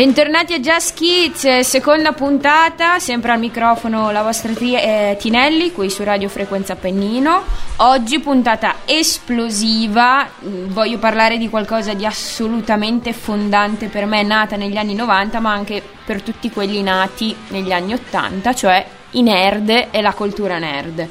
[0.00, 5.90] Bentornati a Just Kids, seconda puntata, sempre al microfono la vostra tri- eh, Tinelli, qui
[5.90, 7.42] su Radio Frequenza Pennino.
[7.76, 14.78] Oggi puntata esplosiva, mm, voglio parlare di qualcosa di assolutamente fondante per me, nata negli
[14.78, 20.00] anni 90, ma anche per tutti quelli nati negli anni 80, cioè i nerd e
[20.00, 21.06] la cultura nerd.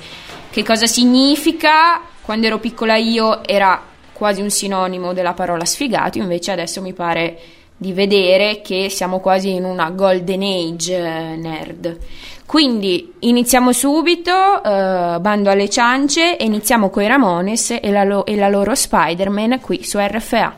[0.50, 2.02] Che cosa significa?
[2.24, 7.40] Quando ero piccola io era quasi un sinonimo della parola sfigato, invece adesso mi pare
[7.80, 11.98] di vedere che siamo quasi in una golden age eh, nerd.
[12.46, 14.32] Quindi iniziamo subito,
[14.64, 18.76] eh, bando alle ciance, e iniziamo con i Ramones e la, lo- e la loro
[18.76, 20.58] Spider-Man qui su RFA.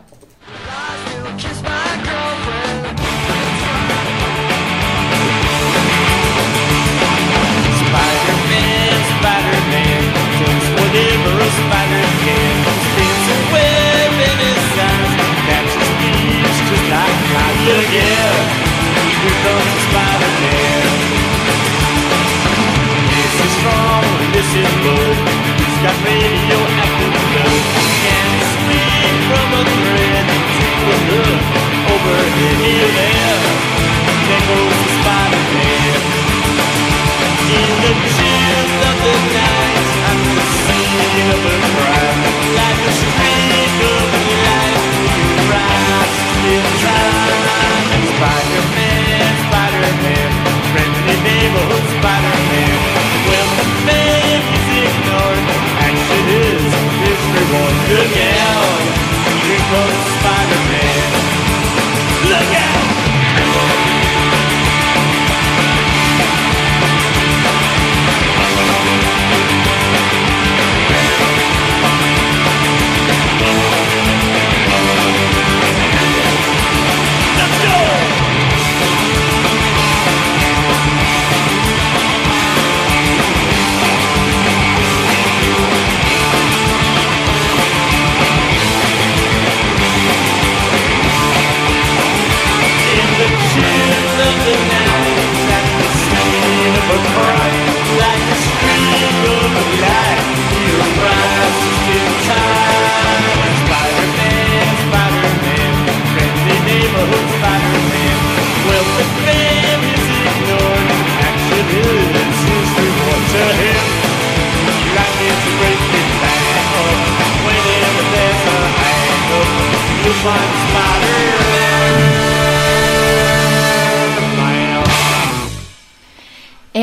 [8.02, 10.04] Spider-Man, Spider-Man,
[10.40, 12.51] does whatever a spider can.
[17.62, 18.48] Look out,
[19.22, 20.90] here comes Spider-Man.
[23.06, 24.02] This is strong,
[24.34, 25.18] this is good.
[25.62, 27.62] He's got radioactive blood.
[28.02, 31.42] Can speak from a thread to a hook.
[32.42, 33.42] Here, there,
[35.46, 36.02] the.
[37.46, 37.94] In the
[38.90, 39.86] of the night,
[41.46, 42.01] the
[51.52, 52.80] Spider-Man.
[53.86, 55.44] Fame is ignored,
[55.84, 56.64] action is
[57.04, 57.76] his reward.
[59.44, 61.21] Here comes Spider-Man.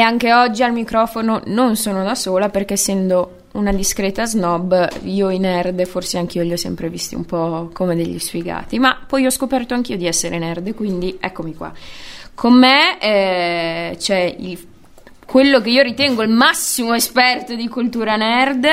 [0.08, 5.38] Anche oggi al microfono non sono da sola perché essendo una discreta snob, io i
[5.38, 9.30] nerd forse anch'io li ho sempre visti un po' come degli sfigati, ma poi ho
[9.30, 11.72] scoperto anch'io di essere nerd, quindi eccomi qua.
[12.34, 14.66] Con me eh, c'è il-
[15.26, 18.66] quello che io ritengo il massimo esperto di cultura nerd,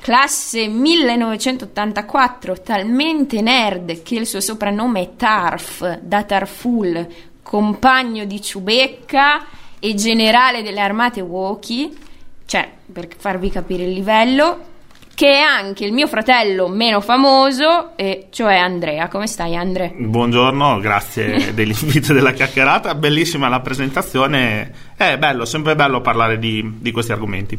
[0.00, 7.06] classe 1984, talmente nerd che il suo soprannome è Tarf, da Tarful,
[7.42, 9.46] compagno di Ciubecca
[9.80, 11.96] e generale delle armate Woki,
[12.46, 14.76] cioè per farvi capire il livello,
[15.14, 19.08] che è anche il mio fratello meno famoso, e cioè Andrea.
[19.08, 19.92] Come stai Andre?
[19.96, 26.76] Buongiorno, grazie dell'invito e della chiacchierata, bellissima la presentazione, è bello, sempre bello parlare di,
[26.78, 27.58] di questi argomenti.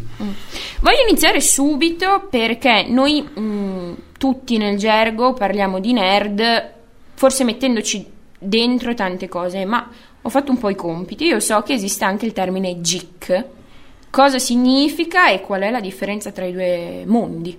[0.79, 6.71] Voglio iniziare subito perché noi mh, tutti nel gergo parliamo di nerd,
[7.13, 8.07] forse mettendoci
[8.39, 9.85] dentro tante cose, ma
[10.21, 11.25] ho fatto un po' i compiti.
[11.25, 13.45] Io so che esiste anche il termine geek.
[14.09, 17.57] Cosa significa e qual è la differenza tra i due mondi?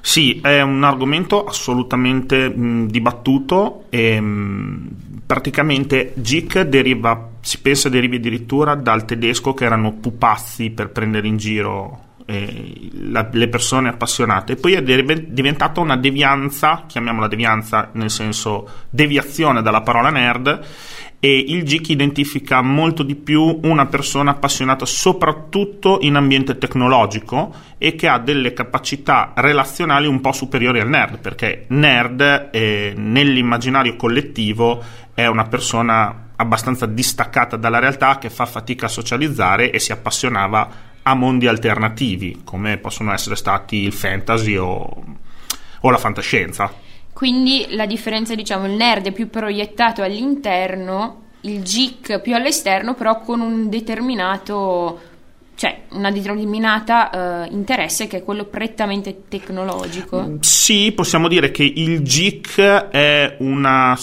[0.00, 8.16] Sì, è un argomento assolutamente mh, dibattuto e mh, praticamente geek deriva, si pensa derivi
[8.16, 14.56] addirittura dal tedesco che erano pupazzi per prendere in giro eh, la- le persone appassionate.
[14.56, 20.60] Poi è derive- diventata una devianza, chiamiamola devianza nel senso deviazione dalla parola nerd,
[21.24, 27.94] e il geek identifica molto di più una persona appassionata soprattutto in ambiente tecnologico e
[27.94, 34.84] che ha delle capacità relazionali un po' superiori al nerd, perché nerd eh, nell'immaginario collettivo
[35.14, 40.68] è una persona abbastanza distaccata dalla realtà che fa fatica a socializzare e si appassionava
[41.00, 45.04] a mondi alternativi, come possono essere stati il fantasy o,
[45.80, 46.83] o la fantascienza.
[47.14, 53.20] Quindi la differenza, diciamo, il nerd è più proiettato all'interno, il geek più all'esterno, però
[53.20, 55.00] con un determinato,
[55.54, 60.38] cioè una determinata eh, interesse che è quello prettamente tecnologico.
[60.40, 62.58] Sì, possiamo dire che il geek
[62.90, 63.96] è una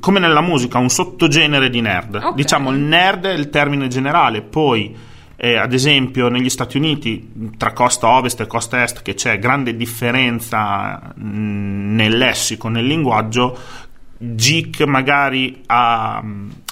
[0.00, 2.14] come nella musica, un sottogenere di nerd.
[2.14, 2.34] Ok.
[2.34, 4.96] Diciamo il nerd è il termine generale, poi
[5.40, 9.76] eh, ad esempio negli Stati Uniti tra costa ovest e costa est che c'è grande
[9.76, 13.56] differenza mh, nel lessico, nel linguaggio,
[14.18, 16.20] geek magari a,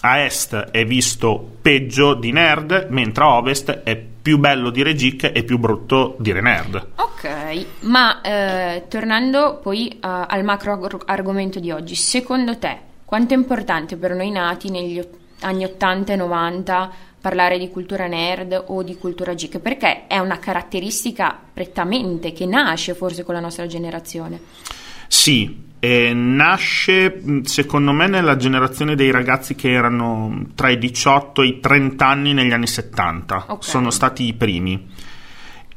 [0.00, 5.30] a est è visto peggio di nerd, mentre a ovest è più bello dire geek
[5.32, 6.88] e più brutto dire nerd.
[6.96, 13.36] Ok, ma eh, tornando poi eh, al macro argomento di oggi, secondo te quanto è
[13.36, 15.00] importante per noi nati negli
[15.42, 16.92] anni 80 e 90
[17.26, 19.58] parlare di cultura nerd o di cultura geek?
[19.58, 24.38] Perché è una caratteristica prettamente che nasce forse con la nostra generazione.
[25.08, 31.46] Sì, eh, nasce secondo me nella generazione dei ragazzi che erano tra i 18 e
[31.46, 33.64] i 30 anni negli anni 70, Ok.
[33.64, 34.88] sono stati i primi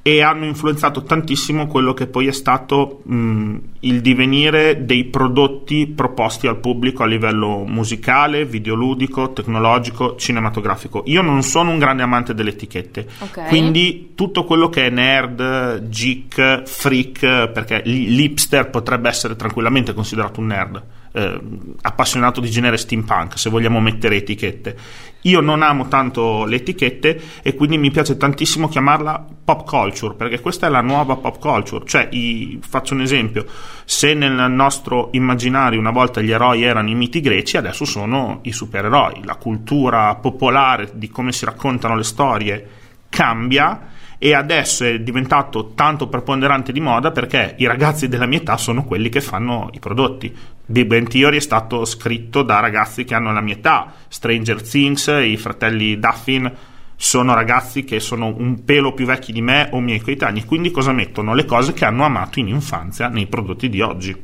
[0.10, 6.48] e hanno influenzato tantissimo quello che poi è stato mh, il divenire dei prodotti proposti
[6.48, 11.04] al pubblico a livello musicale, videoludico, tecnologico, cinematografico.
[11.06, 13.50] Io non sono un grande amante delle etichette, Ok.
[13.50, 20.48] quindi tutto quello che è nerd, geek, freak, perché l'hipster potrebbe essere tranquillamente considerato un
[20.48, 21.40] nerd, eh,
[21.82, 24.78] appassionato di genere steampunk, se vogliamo mettere etichette.
[25.24, 30.40] Io non amo tanto le etichette e quindi mi piace tantissimo chiamarla pop culture, perché
[30.40, 31.84] questa è la nuova pop culture.
[31.86, 33.46] Cioè, i- faccio un esempio,
[33.84, 38.54] se nel nostro immaginario una volta gli eroi erano i miti greci, adesso sono i
[38.54, 39.26] supereroi.
[39.26, 42.68] La cultura popolare di come si raccontano le storie
[43.10, 48.58] cambia e adesso è diventato tanto preponderante di moda perché i ragazzi della mia età
[48.58, 50.36] sono quelli che fanno i prodotti.
[50.70, 55.08] Big Bang Theory è stato scritto da ragazzi che hanno la mia età, Stranger Things,
[55.08, 56.52] i fratelli Duffin
[56.96, 60.92] sono ragazzi che sono un pelo più vecchi di me o miei coetanei, quindi cosa
[60.92, 61.34] mettono?
[61.34, 64.16] Le cose che hanno amato in infanzia nei prodotti di oggi.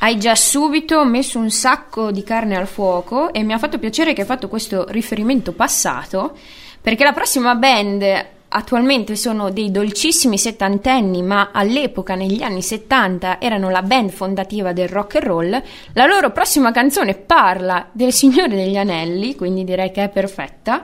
[0.00, 4.12] Hai già subito messo un sacco di carne al fuoco e mi ha fatto piacere
[4.12, 6.36] che hai fatto questo riferimento passato,
[6.78, 13.70] perché la prossima band attualmente sono dei dolcissimi settantenni, ma all'epoca, negli anni 70, erano
[13.70, 15.62] la band fondativa del rock and roll.
[15.92, 20.82] La loro prossima canzone parla del Signore degli Anelli, quindi direi che è perfetta.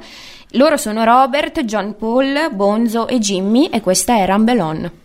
[0.51, 5.05] Loro sono Robert, John Paul, Bonzo e Jimmy e questa è Rumble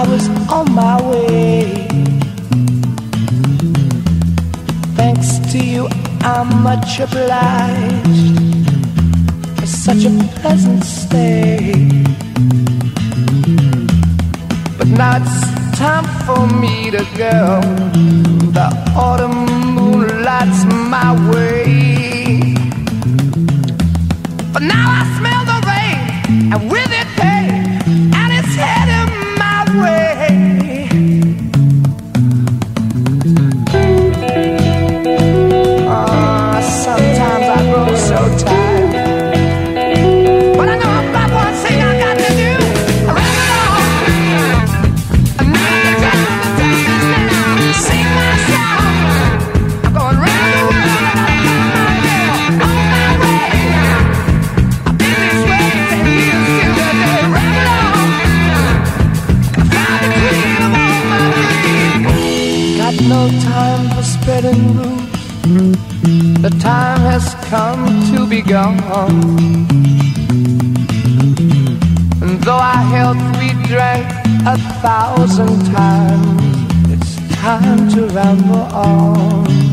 [0.00, 1.86] I was on my way.
[4.96, 5.88] Thanks to you,
[6.22, 8.38] I'm much obliged
[9.58, 11.74] for such a pleasant stay.
[14.78, 17.60] But now it's time for me to go.
[18.56, 19.44] The autumn
[19.74, 20.64] moon lights
[20.94, 22.54] my way.
[24.54, 25.19] But now I
[67.50, 68.78] come to be gone.
[72.22, 74.06] And though our health we drank
[74.46, 79.69] a thousand times, it's time to ramble on.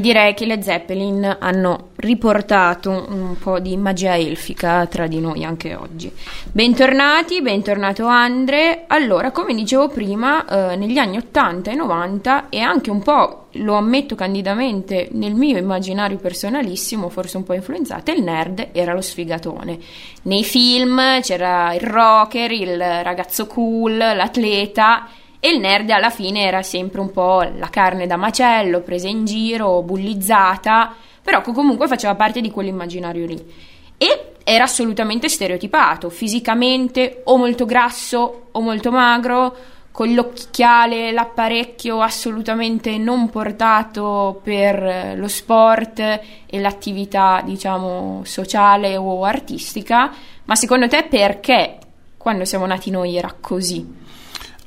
[0.00, 5.74] Direi che le Zeppelin hanno riportato un po' di magia elfica tra di noi anche
[5.74, 6.10] oggi.
[6.50, 8.84] Bentornati, bentornato Andre.
[8.86, 13.74] Allora, come dicevo prima, eh, negli anni 80 e 90 e anche un po', lo
[13.74, 19.78] ammetto candidamente, nel mio immaginario personalissimo, forse un po' influenzato, il nerd era lo sfigatone.
[20.22, 25.06] Nei film c'era il rocker, il ragazzo cool, l'atleta
[25.40, 29.24] e il nerd alla fine era sempre un po' la carne da macello, presa in
[29.24, 33.52] giro, bullizzata, però comunque faceva parte di quell'immaginario lì.
[33.96, 39.56] E era assolutamente stereotipato, fisicamente o molto grasso o molto magro,
[39.92, 49.24] con l'occhiale, l'apparecchio assolutamente non portato per eh, lo sport e l'attività, diciamo, sociale o
[49.24, 50.12] artistica.
[50.44, 51.78] Ma secondo te perché
[52.16, 53.99] quando siamo nati noi era così?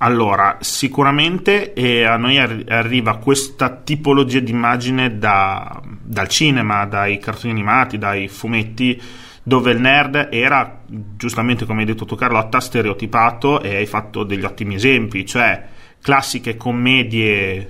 [0.03, 7.17] Allora, sicuramente eh, a noi arri- arriva questa tipologia di immagine da- dal cinema, dai
[7.19, 9.01] cartoni animati, dai fumetti,
[9.41, 10.81] dove il nerd era,
[11.15, 15.67] giustamente come hai detto tu Carlotta, stereotipato e hai fatto degli ottimi esempi, cioè
[16.01, 17.69] classiche commedie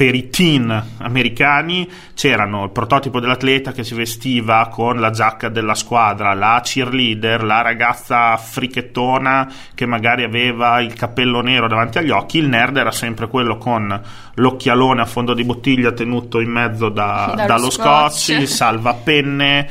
[0.00, 5.74] per i teen americani c'erano il prototipo dell'atleta che si vestiva con la giacca della
[5.74, 12.38] squadra, la cheerleader, la ragazza frichettona che magari aveva il cappello nero davanti agli occhi,
[12.38, 14.00] il nerd era sempre quello con
[14.36, 18.12] l'occhialone a fondo di bottiglia tenuto in mezzo da- Dallo dallo scotch.
[18.14, 19.68] scotch, il salvapenne,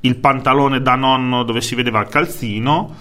[0.00, 2.94] il pantalone da nonno dove si vedeva il calzino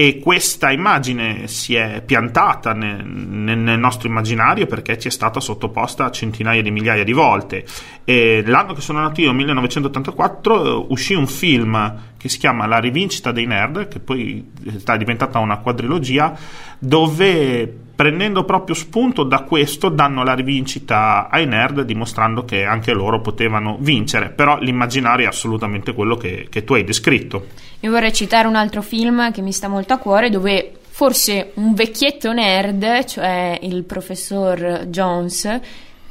[0.00, 5.40] e questa immagine si è piantata ne- ne- nel nostro immaginario perché ci è stata
[5.40, 7.64] sottoposta centinaia di migliaia di volte.
[8.04, 12.78] E l'anno che sono nato io, 1984, eh, uscì un film che si chiama La
[12.78, 14.48] rivincita dei nerd, che poi
[14.84, 16.32] è diventata una quadrilogia,
[16.78, 23.20] dove prendendo proprio spunto da questo danno la rivincita ai nerd dimostrando che anche loro
[23.20, 24.28] potevano vincere.
[24.28, 27.46] Però l'immaginario è assolutamente quello che, che tu hai descritto.
[27.80, 31.74] Io vorrei citare un altro film che mi sta molto a cuore dove forse un
[31.74, 35.60] vecchietto nerd, cioè il professor Jones,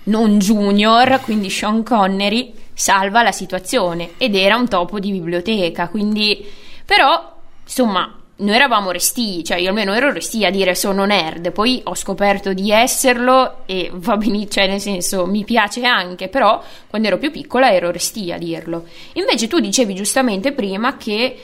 [0.04, 4.10] non junior, quindi Sean Connery, salva la situazione.
[4.18, 6.46] Ed era un topo di biblioteca, quindi
[6.84, 11.82] però insomma noi eravamo resti, cioè io almeno ero resti a dire sono nerd, poi
[11.84, 17.08] ho scoperto di esserlo e va benissimo, cioè nel senso mi piace anche, però quando
[17.08, 18.86] ero più piccola ero resti a dirlo.
[19.14, 21.36] Invece tu dicevi giustamente prima che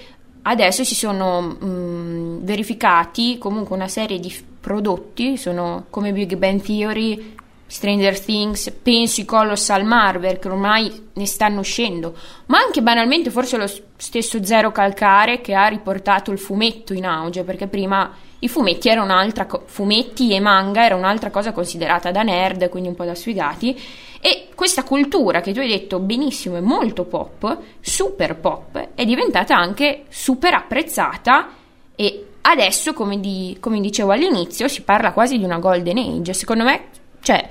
[0.44, 7.36] adesso si sono mh, verificati comunque una serie di prodotti, sono come Big Bang Theory,
[7.74, 12.16] Stranger Things, penso i Colossal Marvel che ormai ne stanno uscendo,
[12.46, 13.66] ma anche banalmente forse lo
[13.98, 19.06] stesso Zero Calcare che ha riportato il fumetto in auge, perché prima i fumetti erano
[19.06, 23.16] un'altra co- fumetti e manga era un'altra cosa considerata da nerd, quindi un po' da
[23.16, 23.76] sfigati,
[24.22, 29.58] e questa cultura che tu hai detto benissimo è molto pop, super pop, è diventata
[29.58, 31.50] anche super apprezzata
[31.96, 36.34] e adesso, come, di- come dicevo all'inizio, si parla quasi di una golden age.
[36.34, 37.48] Secondo me, cioè,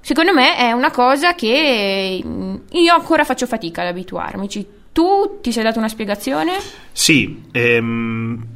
[0.00, 4.48] secondo me è una cosa che mm, io ancora faccio fatica ad abituarmi.
[4.92, 6.52] Tu ti sei dato una spiegazione?
[6.92, 8.46] Sì, ehm,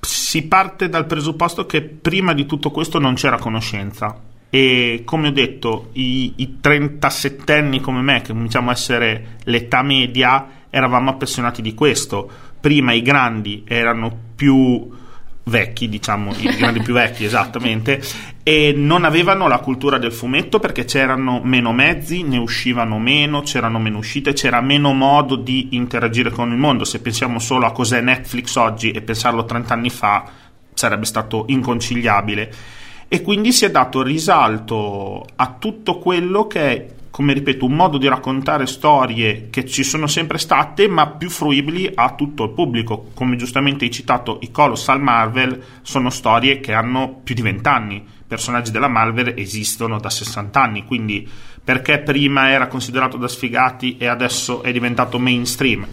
[0.00, 5.32] si parte dal presupposto che prima di tutto questo non c'era conoscenza e come ho
[5.32, 11.62] detto i, i 37 anni come me, che cominciamo a essere l'età media, eravamo appassionati
[11.62, 12.30] di questo.
[12.60, 14.90] Prima i grandi erano più
[15.44, 18.02] vecchi, diciamo, i grandi più vecchi esattamente,
[18.42, 23.78] e non avevano la cultura del fumetto perché c'erano meno mezzi, ne uscivano meno, c'erano
[23.78, 26.84] meno uscite, c'era meno modo di interagire con il mondo.
[26.84, 30.24] Se pensiamo solo a cos'è Netflix oggi e pensarlo 30 anni fa
[30.74, 32.52] sarebbe stato inconciliabile.
[33.08, 37.98] E quindi si è dato risalto a tutto quello che è, come ripeto, un modo
[37.98, 43.10] di raccontare storie che ci sono sempre state, ma più fruibili a tutto il pubblico.
[43.12, 47.96] Come giustamente hai citato, i Colossal Marvel sono storie che hanno più di 20 anni.
[47.96, 51.28] I personaggi della Marvel esistono da 60 anni, quindi
[51.62, 55.86] perché prima era considerato da sfigati e adesso è diventato mainstream?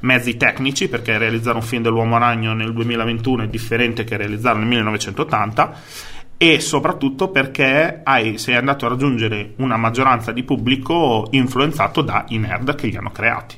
[0.00, 4.68] Mezzi tecnici, perché realizzare un film dell'Uomo Ragno nel 2021 è differente che realizzarlo nel
[4.68, 12.36] 1980 e soprattutto perché hai, sei andato a raggiungere una maggioranza di pubblico influenzato dai
[12.38, 13.56] nerd che li hanno creati.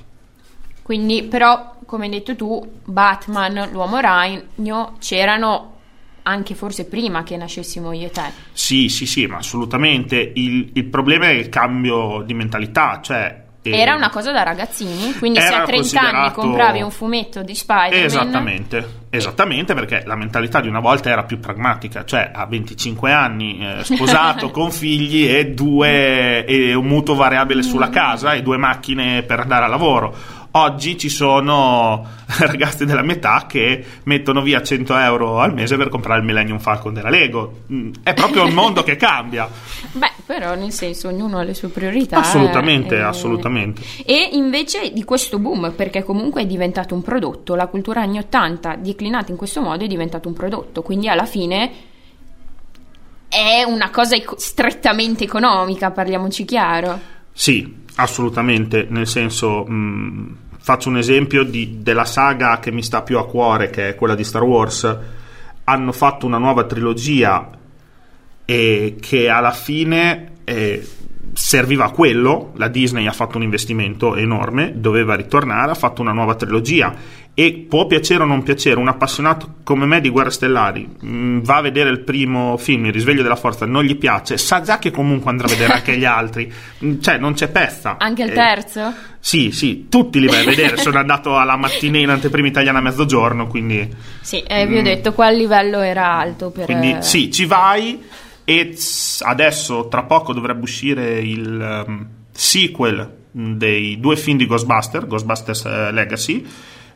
[0.83, 5.77] Quindi, però, come hai detto tu, Batman, l'uomo ragno, c'erano
[6.23, 8.31] anche forse prima che nascessimo io e te.
[8.53, 10.33] Sì, sì, sì, ma assolutamente.
[10.35, 13.45] Il, il problema è il cambio di mentalità, cioè
[13.75, 18.05] Era una cosa da ragazzini, quindi se a 30 anni compravi un fumetto di Spider-Man...
[18.05, 23.59] Esattamente, esattamente perché la mentalità di una volta era più pragmatica, cioè a 25 anni
[23.61, 29.23] eh, sposato con figli e due e un mutuo variabile sulla casa e due macchine
[29.23, 30.15] per andare a lavoro.
[30.53, 32.05] Oggi ci sono
[32.39, 36.95] ragazzi della metà che mettono via 100 euro al mese per comprare il Millennium Falcon
[36.95, 37.65] della Lego.
[37.71, 39.49] Mm, È proprio il mondo che cambia.
[39.93, 42.19] Beh, però nel senso ognuno ha le sue priorità.
[42.19, 43.83] Assolutamente, eh, assolutamente.
[44.05, 48.77] E invece di questo boom, perché comunque è diventato un prodotto, la cultura anni 80
[48.77, 51.71] declinata in questo modo è diventato un prodotto, quindi alla fine
[53.29, 56.99] è una cosa strettamente economica, parliamoci chiaro.
[57.33, 63.19] Sì, assolutamente, nel senso, mh, faccio un esempio di- della saga che mi sta più
[63.19, 64.97] a cuore, che è quella di Star Wars.
[65.65, 67.51] Hanno fatto una nuova trilogia
[68.45, 70.87] e che alla fine eh,
[71.41, 76.13] serviva a quello, la Disney ha fatto un investimento enorme, doveva ritornare, ha fatto una
[76.13, 76.93] nuova trilogia
[77.33, 81.59] e può piacere o non piacere, un appassionato come me di Guerre Stellari mh, va
[81.59, 84.91] a vedere il primo film, Il risveglio della forza, non gli piace, sa già che
[84.91, 87.97] comunque andrà a vedere anche gli altri, Mh, cioè non c'è pezza.
[88.01, 88.93] Anche il Eh, terzo?
[89.21, 92.83] sì, sì, tutti li vai a vedere, sono andato alla mattina in anteprima italiana a
[92.83, 93.89] mezzogiorno, quindi...
[94.21, 96.65] Sì, eh, vi ho detto qua il livello era alto per...
[96.65, 98.03] Quindi eh, sì, ci vai
[98.49, 98.75] e
[99.25, 105.93] adesso tra poco dovrebbe uscire il um, sequel dei due film di Ghostbuster, Ghostbusters eh,
[105.93, 106.47] Legacy.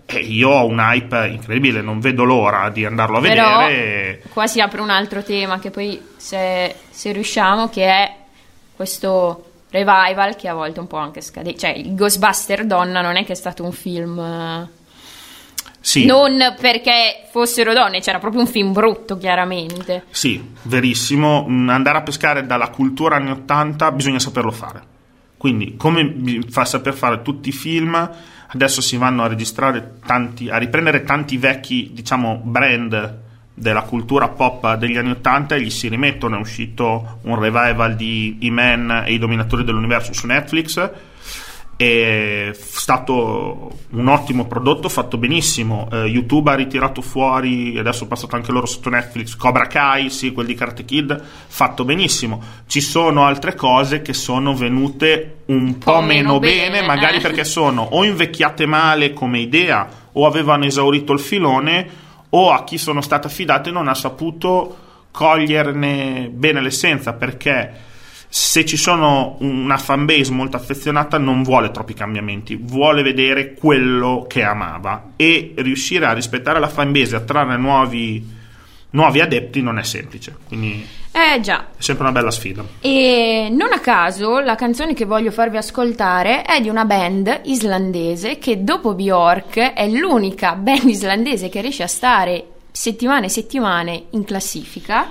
[0.06, 4.22] E io ho un hype incredibile, non vedo l'ora di andarlo a Però vedere.
[4.32, 8.14] qua si apre un altro tema che poi se, se riusciamo che è
[8.74, 11.54] questo revival che a volte un po' anche scade.
[11.54, 14.70] Cioè il Ghostbuster Donna non è che è stato un film...
[15.82, 20.04] Sì, Non perché fossero donne, c'era proprio un film brutto chiaramente.
[20.10, 21.44] sì, verissimo.
[21.48, 24.80] Mm, Andare a pescare dalla cultura anni 80 bisogna saperlo fare.
[25.36, 28.10] Quindi, come fa saper fare tutti i film,
[28.48, 33.18] adesso si vanno a registrare tanti, a riprendere tanti vecchi, diciamo, brand
[33.54, 36.36] della cultura pop degli anni 80 e gli si rimettono.
[36.36, 40.90] È uscito un revival di I-Man e i dominatori dell'universo su Netflix.
[41.76, 45.88] È stato un ottimo prodotto, fatto benissimo.
[45.90, 50.32] Eh, YouTube ha ritirato fuori, adesso è passato anche loro sotto Netflix, Cobra Kai, sì,
[50.32, 52.40] quel di Karate Kid, fatto benissimo.
[52.66, 57.20] Ci sono altre cose che sono venute un po', meno bene, bene, magari eh.
[57.20, 61.88] perché sono o invecchiate male come idea, o avevano esaurito il filone,
[62.30, 64.76] o a chi sono state affidate non ha saputo
[65.10, 67.90] coglierne bene l'essenza, perché
[68.34, 74.42] se ci sono una fanbase molto affezionata non vuole troppi cambiamenti, vuole vedere quello che
[74.42, 78.26] amava e riuscire a rispettare la fanbase attrarre nuovi,
[78.88, 82.64] nuovi adepti non è semplice, quindi Eh già, è sempre una bella sfida.
[82.80, 88.38] E non a caso la canzone che voglio farvi ascoltare è di una band islandese
[88.38, 94.24] che dopo Bjork è l'unica band islandese che riesce a stare settimane e settimane in
[94.24, 95.10] classifica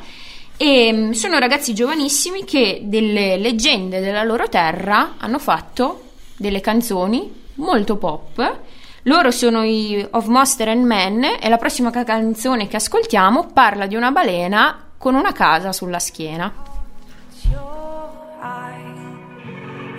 [0.61, 7.45] e mm, sono ragazzi giovanissimi che delle leggende della loro terra hanno fatto delle canzoni
[7.55, 8.59] molto pop.
[9.05, 13.87] Loro sono i Of Monster and Men e la prossima ca- canzone che ascoltiamo parla
[13.87, 16.53] di una balena con una casa sulla schiena.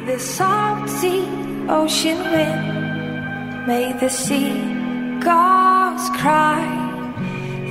[0.06, 1.24] The salty
[1.66, 6.62] ocean wind made the seagulls cry.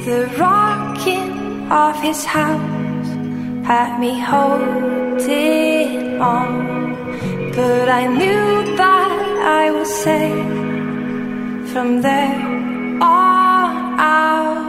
[0.03, 2.80] The rocking of his house
[3.63, 6.51] had me holding on.
[7.55, 9.11] But I knew that
[9.61, 12.39] I was safe from there
[13.01, 14.60] on out.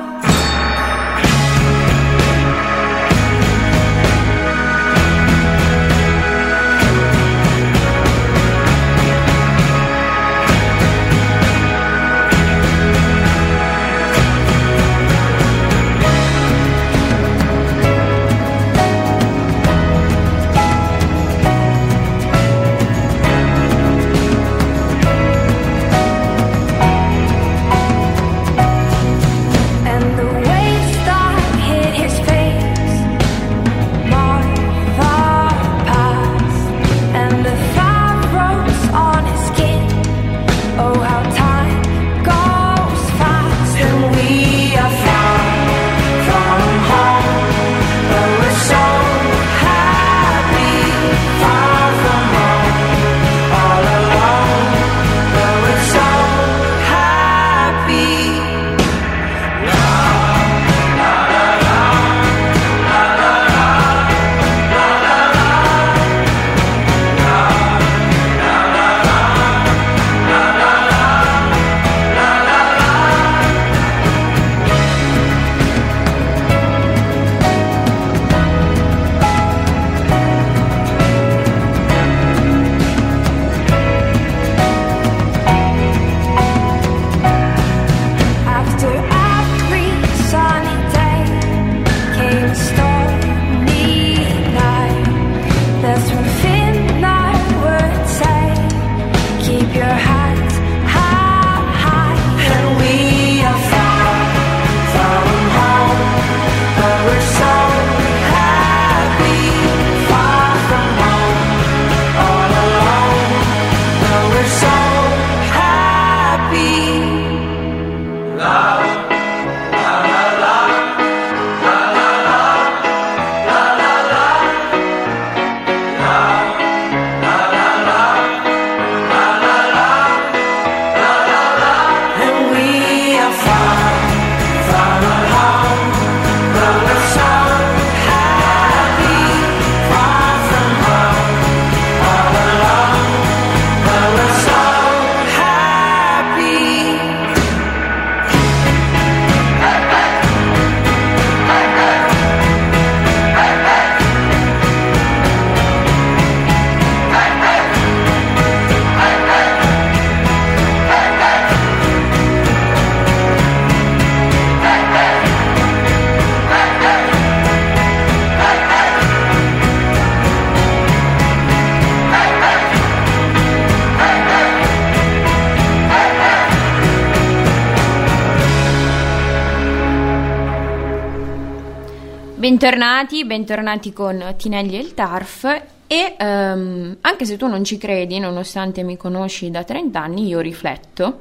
[182.63, 188.21] Bentornati, bentornati con Tinelli e il Tarf e ehm, anche se tu non ci credi,
[188.21, 191.19] nonostante mi conosci da 30 anni, io rifletto.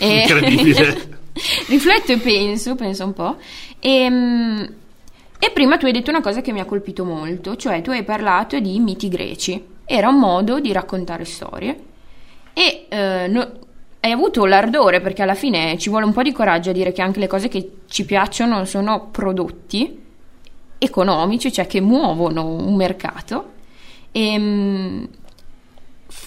[0.00, 1.20] Incredibile.
[1.68, 3.36] rifletto e penso, penso un po'.
[3.78, 4.62] E, mm,
[5.38, 8.02] e prima tu hai detto una cosa che mi ha colpito molto, cioè tu hai
[8.02, 9.64] parlato di miti greci.
[9.84, 11.78] Era un modo di raccontare storie
[12.52, 13.52] e eh, no-
[14.00, 17.00] hai avuto l'ardore perché alla fine ci vuole un po' di coraggio a dire che
[17.00, 20.01] anche le cose che ci piacciono sono prodotti
[20.82, 23.50] economici, cioè che muovono un mercato.
[24.12, 25.08] E,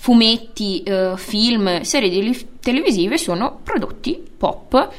[0.06, 4.90] fumetti, eh, film, serie tele- televisive sono prodotti pop.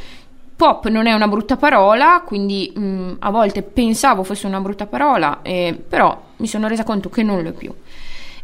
[0.56, 5.40] Pop non è una brutta parola, quindi mm, a volte pensavo fosse una brutta parola,
[5.42, 7.72] eh, però mi sono resa conto che non lo è più.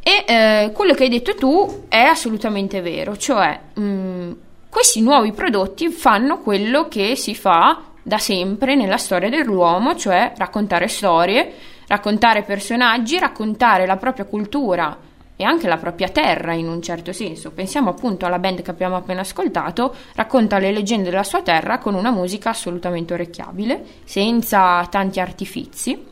[0.04, 4.32] E eh, quello che hai detto tu è assolutamente vero, cioè mm,
[4.68, 10.88] questi nuovi prodotti fanno quello che si fa da sempre nella storia dell'uomo, cioè raccontare
[10.88, 11.52] storie,
[11.86, 14.98] raccontare personaggi, raccontare la propria cultura
[15.36, 17.50] e anche la propria terra in un certo senso.
[17.50, 21.94] Pensiamo appunto alla band che abbiamo appena ascoltato, racconta le leggende della sua terra con
[21.94, 26.10] una musica assolutamente orecchiabile, senza tanti artifici.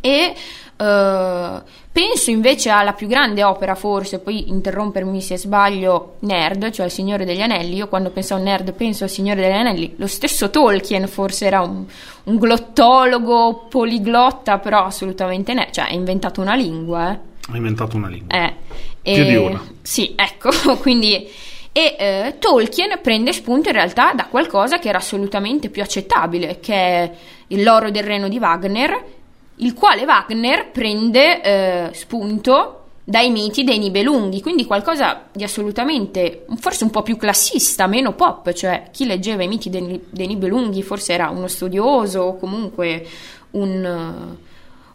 [0.00, 0.34] E
[0.80, 1.62] eh,
[1.92, 7.26] penso invece alla più grande opera, forse, poi interrompermi se sbaglio, Nerd, cioè Il Signore
[7.26, 7.76] degli Anelli.
[7.76, 9.92] Io quando penso a un nerd penso al Signore degli Anelli.
[9.96, 11.84] Lo stesso Tolkien forse era un,
[12.24, 17.18] un glottologo, poliglotta, però assolutamente ne, cioè ha inventato una lingua, eh.
[17.52, 18.34] Ha inventato una lingua.
[18.34, 18.54] Eh,
[19.02, 19.62] Più e- di una.
[19.82, 21.28] Sì, ecco, quindi...
[21.72, 26.74] E eh, Tolkien prende spunto in realtà da qualcosa che era assolutamente più accettabile, che
[26.74, 27.12] è
[27.46, 29.19] il L'oro del Reno di Wagner,
[29.60, 36.84] il quale Wagner prende eh, spunto dai miti dei Nibelunghi, quindi qualcosa di assolutamente, forse
[36.84, 41.12] un po' più classista, meno pop, cioè chi leggeva i miti dei, dei Nibelunghi forse
[41.12, 43.04] era uno studioso o comunque
[43.52, 44.36] un,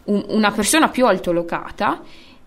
[0.05, 2.01] un- una persona più altolocata.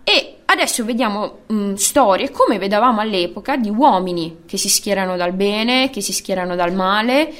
[0.04, 5.90] E adesso vediamo mh, storie come vedevamo all'epoca di uomini che si schierano dal bene,
[5.90, 7.31] che si schierano dal male.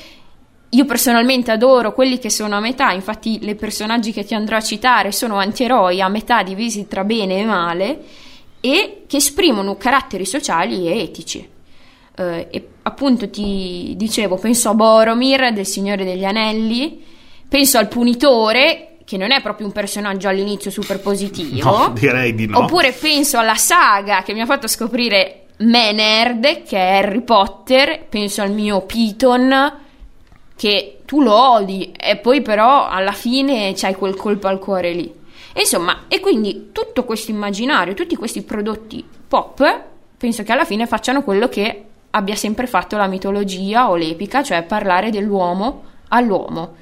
[0.71, 4.61] Io personalmente adoro quelli che sono a metà, infatti i personaggi che ti andrò a
[4.61, 8.03] citare sono antieroi a metà divisi tra bene e male
[8.61, 11.49] e che esprimono caratteri sociali e etici.
[12.17, 17.03] Eh, e appunto ti dicevo, penso a Boromir del Signore degli Anelli,
[17.49, 21.71] penso al Punitore, che non è proprio un personaggio all'inizio super positivo.
[21.71, 22.59] No, direi di no.
[22.59, 28.05] Oppure penso alla saga che mi ha fatto scoprire me nerd, che è Harry Potter,
[28.07, 29.87] penso al mio Piton,
[30.59, 35.14] che tu lo odi e poi però alla fine c'hai quel colpo al cuore lì.
[35.55, 39.83] Insomma, e quindi tutto questo immaginario, tutti questi prodotti pop,
[40.16, 44.64] penso che alla fine facciano quello che abbia sempre fatto la mitologia o l'epica, cioè
[44.64, 46.75] parlare dell'uomo all'uomo.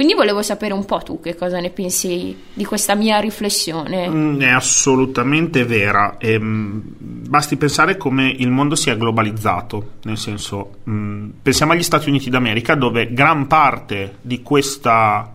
[0.00, 4.08] Quindi volevo sapere un po' tu che cosa ne pensi di questa mia riflessione.
[4.08, 6.16] Mm, È assolutamente vera.
[6.16, 12.30] Ehm, basti pensare come il mondo sia globalizzato, nel senso, mm, pensiamo agli Stati Uniti
[12.30, 15.30] d'America dove gran parte di questa,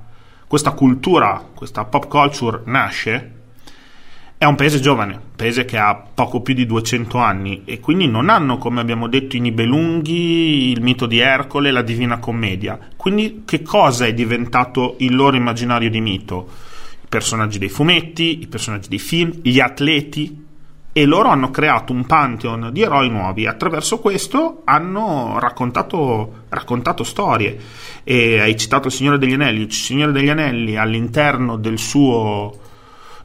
[0.48, 3.34] questa cultura, questa pop culture nasce.
[4.46, 8.08] È un paese giovane, un paese che ha poco più di 200 anni e quindi
[8.08, 12.78] non hanno, come abbiamo detto, i Nibelunghi, il mito di Ercole, la Divina Commedia.
[12.96, 16.48] Quindi che cosa è diventato il loro immaginario di mito?
[17.02, 20.46] I personaggi dei fumetti, i personaggi dei film, gli atleti
[20.94, 23.48] e loro hanno creato un pantheon di eroi nuovi.
[23.48, 27.58] Attraverso questo hanno raccontato, raccontato storie.
[28.04, 29.62] E hai citato il Signore degli Anelli.
[29.62, 32.60] Il Signore degli Anelli all'interno del suo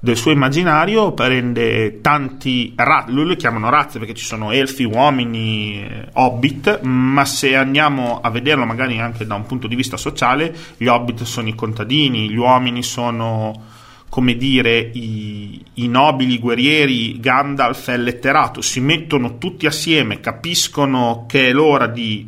[0.02, 5.82] del suo immaginario prende tanti ra- lui li chiamano razze perché ci sono elfi, uomini,
[5.82, 10.54] eh, hobbit, ma se andiamo a vederlo magari anche da un punto di vista sociale,
[10.78, 17.90] gli hobbit sono i contadini, gli uomini sono come dire i, i nobili guerrieri, Gandalf
[17.90, 22.26] è letterato, si mettono tutti assieme, capiscono che è l'ora di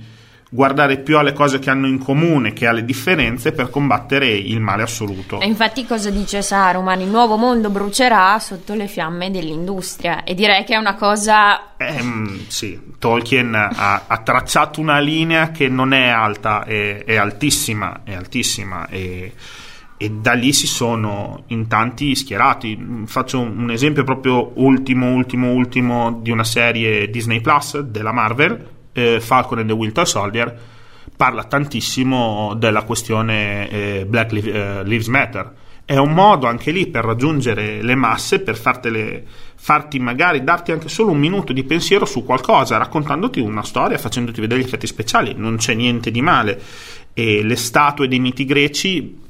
[0.55, 4.83] guardare più alle cose che hanno in comune che alle differenze per combattere il male
[4.83, 5.41] assoluto.
[5.41, 7.01] E infatti cosa dice Saruman?
[7.01, 12.47] Il nuovo mondo brucerà sotto le fiamme dell'industria e direi che è una cosa Ehm,
[12.49, 18.15] sì, Tolkien ha, ha tracciato una linea che non è alta, è, è altissima, è
[18.15, 19.33] altissima e,
[19.97, 23.05] e da lì si sono in tanti schierati.
[23.07, 29.21] Faccio un esempio proprio ultimo, ultimo, ultimo di una serie Disney Plus della Marvel, eh,
[29.21, 30.59] Falcon and the Winter Soldier,
[31.17, 35.55] parla tantissimo della questione eh, Black eh, Lives Matter.
[35.85, 39.25] È un modo anche lì per raggiungere le masse, per fartele,
[39.57, 44.41] farti magari darti anche solo un minuto di pensiero su qualcosa, raccontandoti una storia, facendoti
[44.41, 45.35] vedere gli effetti speciali.
[45.37, 46.61] Non c'è niente di male.
[47.13, 49.22] E le statue dei miti greci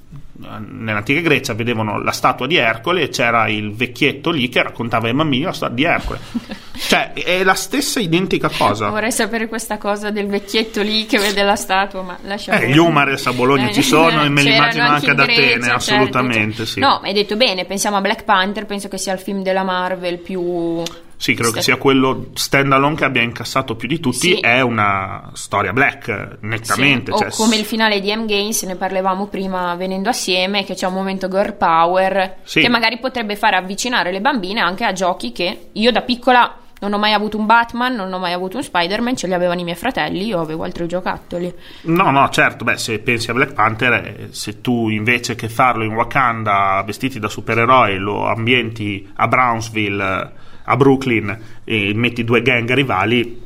[0.58, 5.14] nell'antica Grecia vedevano la statua di Ercole e c'era il vecchietto lì che raccontava ai
[5.14, 6.20] bambini la storia di Ercole.
[6.76, 8.88] cioè, è la stessa identica cosa.
[8.88, 12.58] Vorrei sapere questa cosa del vecchietto lì che vede la statua, ma lasciamo.
[12.58, 15.34] Eh, gli Umares a Bologna ci sono e me li immagino anche ad in Atene,
[15.34, 16.80] Grecia, certo, assolutamente, sì.
[16.80, 20.18] No, hai detto bene, pensiamo a Black Panther, penso che sia il film della Marvel
[20.18, 20.82] più...
[21.22, 24.16] Sì, credo che sia quello standalone che abbia incassato più di tutti.
[24.16, 24.40] Sì.
[24.40, 27.12] È una storia black, nettamente.
[27.12, 30.94] Sì, cioè, come il finale di M-Games, ne parlavamo prima venendo assieme, che c'è un
[30.94, 32.60] momento girl power, Sì.
[32.60, 36.92] che magari potrebbe fare avvicinare le bambine anche a giochi che io da piccola non
[36.92, 39.62] ho mai avuto un Batman, non ho mai avuto un Spider-Man, ce li avevano i
[39.62, 41.54] miei fratelli, io avevo altri giocattoli.
[41.82, 45.84] No, no, certo, beh, se pensi a Black Panther, eh, se tu invece che farlo
[45.84, 52.72] in Wakanda vestiti da supereroi lo ambienti a Brownsville, a Brooklyn e metti due gang
[52.72, 53.40] rivali,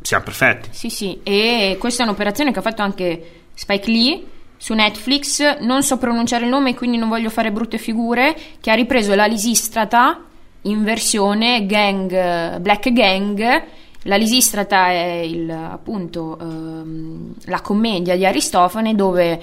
[0.00, 0.68] siamo perfetti.
[0.72, 4.24] Sì, sì, e questa è un'operazione che ha fatto anche Spike Lee
[4.56, 8.74] su Netflix, non so pronunciare il nome quindi non voglio fare brutte figure, che ha
[8.74, 10.22] ripreso la Lisistrata
[10.62, 13.62] in versione gang, Black Gang.
[14.04, 19.40] La Lisistrata è il, appunto ehm, la commedia di Aristofane dove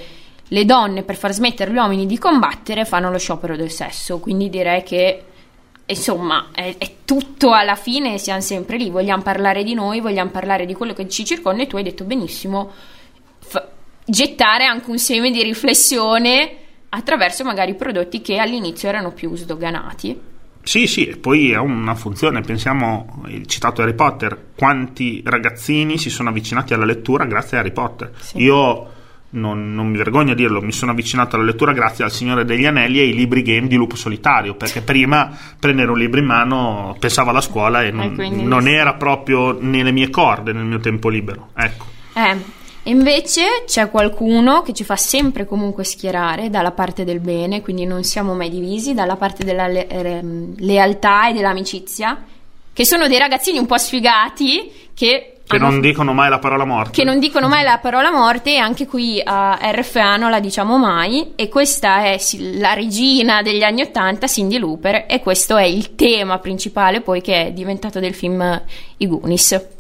[0.48, 4.50] le donne per far smettere gli uomini di combattere fanno lo sciopero del sesso, quindi
[4.50, 5.24] direi che
[5.88, 10.66] insomma è, è tutto alla fine, siamo sempre lì, vogliamo parlare di noi, vogliamo parlare
[10.66, 12.72] di quello che ci circonda e tu hai detto benissimo
[13.40, 13.70] fa-
[14.06, 16.56] gettare anche un seme di riflessione
[16.90, 20.36] attraverso magari prodotti che all'inizio erano più sdoganati.
[20.68, 26.10] Sì, sì, e poi ha una funzione, pensiamo, il citato Harry Potter, quanti ragazzini si
[26.10, 28.12] sono avvicinati alla lettura grazie a Harry Potter.
[28.20, 28.42] Sì.
[28.42, 28.96] Io
[29.30, 32.66] non, non mi vergogno a dirlo, mi sono avvicinato alla lettura grazie al Signore degli
[32.66, 36.96] Anelli e ai libri game di Lupo Solitario, perché prima prendere un libro in mano
[37.00, 41.10] pensavo alla scuola e non, E non era proprio nelle mie corde nel mio tempo
[41.10, 41.50] libero.
[41.56, 41.86] Ecco.
[42.14, 42.38] Eh,
[42.84, 48.04] invece c'è qualcuno che ci fa sempre comunque schierare dalla parte del bene, quindi non
[48.04, 52.24] siamo mai divisi, dalla parte della le- ehm, lealtà e dell'amicizia,
[52.72, 55.34] che sono dei ragazzini un po' sfigati che...
[55.48, 56.92] Che non dicono mai la parola morte.
[56.92, 60.78] che non dicono mai la parola morte e anche qui a RFA non la diciamo
[60.78, 62.18] mai e questa è
[62.56, 67.48] la regina degli anni Ottanta, Cindy Looper e questo è il tema principale poi che
[67.48, 68.62] è diventato del film
[68.98, 69.76] I Goonies.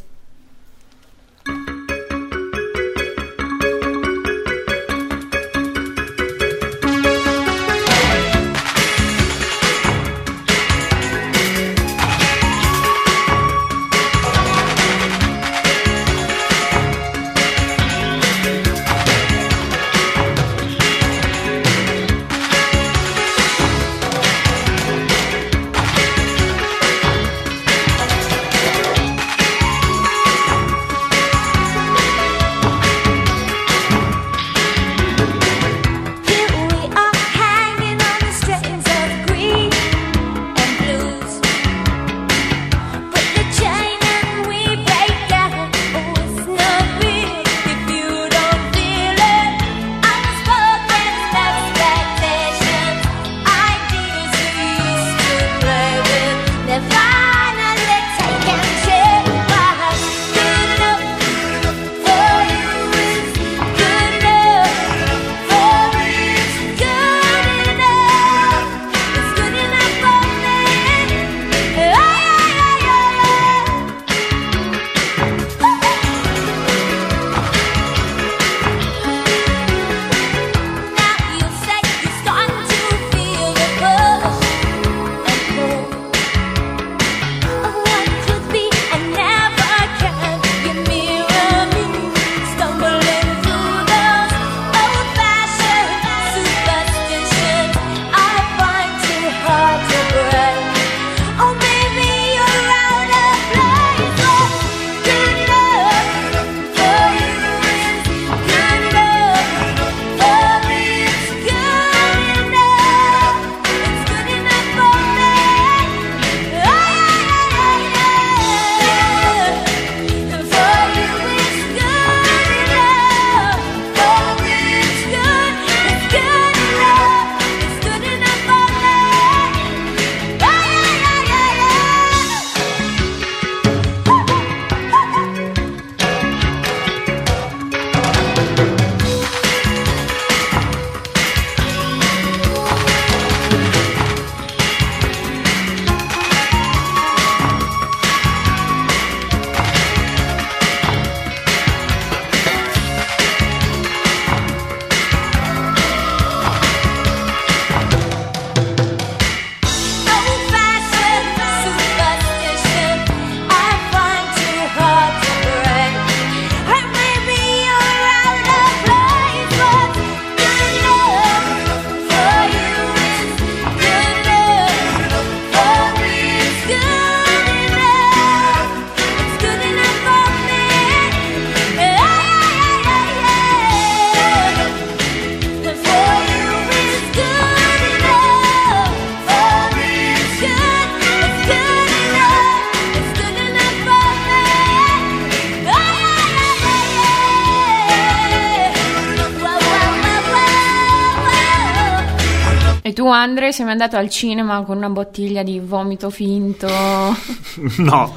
[202.93, 206.67] Tu, Andre, sei mai andato al cinema con una bottiglia di vomito finto
[207.77, 208.15] No,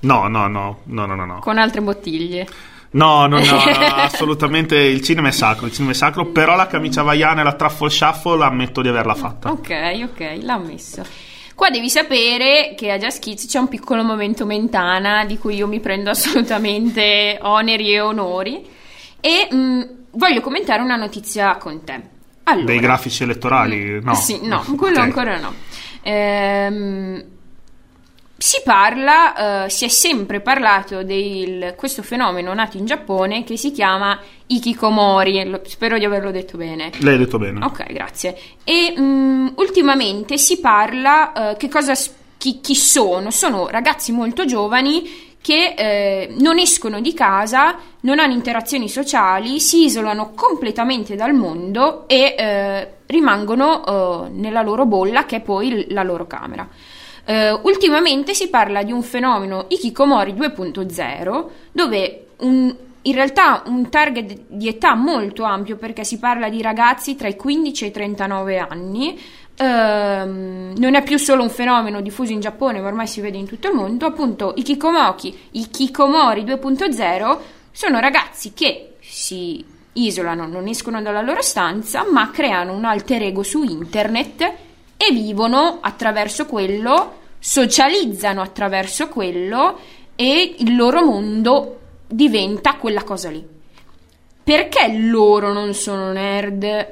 [0.00, 1.24] no, no, no, no, no, no.
[1.24, 1.38] no.
[1.40, 2.46] con altre bottiglie?
[2.90, 6.66] No, no, no, no, assolutamente il cinema è sacro, il cinema è sacro, però la
[6.66, 9.50] camicia vaiana e la truffle shuffle ammetto di averla fatta.
[9.50, 9.70] Ok,
[10.02, 11.04] ok, l'ha messo.
[11.54, 15.66] Qua devi sapere che a Just Kids c'è un piccolo momento mentana di cui io
[15.66, 18.66] mi prendo assolutamente oneri e onori
[19.20, 22.14] e mh, voglio commentare una notizia con te.
[22.48, 24.14] Allora, Dei grafici elettorali, no.
[24.14, 25.02] Sì, no, quello Ok.
[25.04, 25.52] ancora no.
[26.02, 27.24] Ehm,
[28.38, 33.72] si parla, eh, si è sempre parlato di questo fenomeno nato in Giappone che si
[33.72, 36.90] chiama Ikikomori, spero di averlo detto bene.
[37.00, 37.64] Lei ha detto bene.
[37.64, 38.38] Ok, grazie.
[38.62, 41.94] E mm, ultimamente si parla eh, che cosa
[42.38, 43.32] chi, chi sono?
[43.32, 49.84] Sono ragazzi molto giovani che eh, non escono di casa, non hanno interazioni sociali, si
[49.84, 56.02] isolano completamente dal mondo e eh, rimangono eh, nella loro bolla, che è poi la
[56.02, 56.68] loro camera.
[57.24, 64.46] Eh, ultimamente si parla di un fenomeno Ikikomori 2.0, dove un- in realtà un target
[64.48, 68.58] di età molto ampio perché si parla di ragazzi tra i 15 e i 39
[68.58, 69.16] anni.
[69.58, 73.46] Ehm, non è più solo un fenomeno diffuso in Giappone, ma ormai si vede in
[73.46, 74.06] tutto il mondo.
[74.06, 77.38] Appunto, i Kikomoki, i Kikomori 2.0
[77.70, 83.42] sono ragazzi che si isolano, non escono dalla loro stanza, ma creano un alter ego
[83.42, 84.52] su internet
[84.96, 89.78] e vivono attraverso quello, socializzano attraverso quello
[90.16, 93.44] e il loro mondo diventa quella cosa lì.
[94.42, 96.86] Perché loro non sono nerd?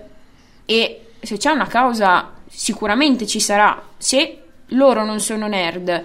[0.65, 3.83] E se c'è una causa, sicuramente ci sarà.
[3.97, 4.39] Se
[4.69, 6.05] loro non sono nerd,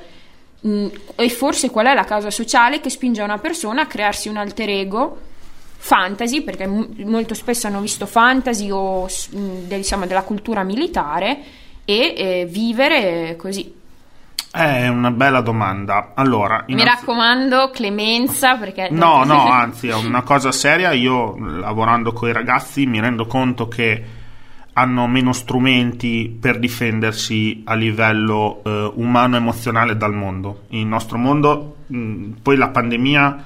[0.62, 0.86] mh,
[1.16, 4.70] e forse qual è la causa sociale che spinge una persona a crearsi un alter
[4.70, 5.18] ego?
[5.82, 9.38] Fantasy, perché m- molto spesso hanno visto fantasy o mh,
[9.68, 11.38] de- diciamo, della cultura militare
[11.86, 13.78] e eh, vivere così.
[14.52, 16.12] È una bella domanda.
[16.16, 18.90] Allora, Mi innanzi- raccomando, clemenza, perché...
[18.90, 20.92] No, no, anzi, è una cosa seria.
[20.92, 24.04] Io lavorando con i ragazzi mi rendo conto che
[24.80, 30.64] hanno meno strumenti per difendersi a livello eh, umano emozionale dal mondo.
[30.70, 33.44] Il nostro mondo, mh, poi la pandemia,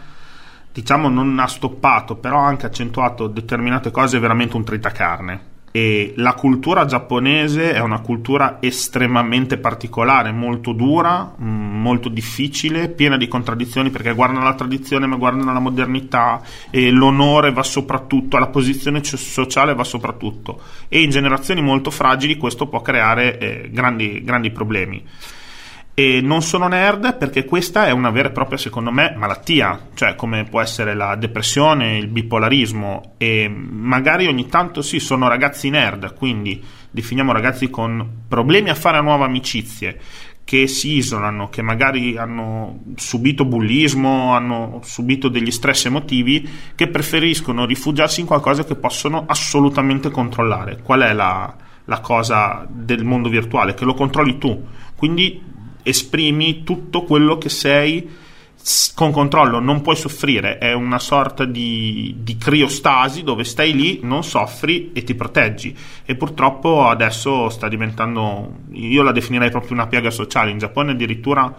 [0.72, 5.52] diciamo, non ha stoppato, però ha anche accentuato determinate cose veramente un tritacarne.
[5.76, 13.18] E la cultura giapponese è una cultura estremamente particolare, molto dura, mh, molto difficile, piena
[13.18, 18.50] di contraddizioni perché guardano la tradizione ma guardano la modernità e l'onore va soprattutto, la
[18.50, 24.24] posizione ci- sociale va soprattutto e in generazioni molto fragili questo può creare eh, grandi,
[24.24, 25.04] grandi problemi.
[25.96, 30.16] E non sono nerd perché questa è una vera e propria, secondo me, malattia, cioè
[30.16, 36.16] come può essere la depressione, il bipolarismo e magari ogni tanto sì, sono ragazzi nerd,
[36.16, 40.00] quindi definiamo ragazzi con problemi a fare nuove amicizie,
[40.44, 47.66] che si isolano, che magari hanno subito bullismo, hanno subito degli stress emotivi, che preferiscono
[47.66, 50.82] rifugiarsi in qualcosa che possono assolutamente controllare.
[50.82, 53.76] Qual è la, la cosa del mondo virtuale?
[53.76, 54.60] Che lo controlli tu.
[54.96, 55.52] Quindi
[55.84, 58.22] esprimi tutto quello che sei
[58.96, 64.24] con controllo, non puoi soffrire, è una sorta di, di criostasi dove stai lì, non
[64.24, 65.76] soffri e ti proteggi.
[66.06, 70.52] E purtroppo adesso sta diventando, io la definirei proprio una piaga sociale.
[70.52, 71.54] In Giappone addirittura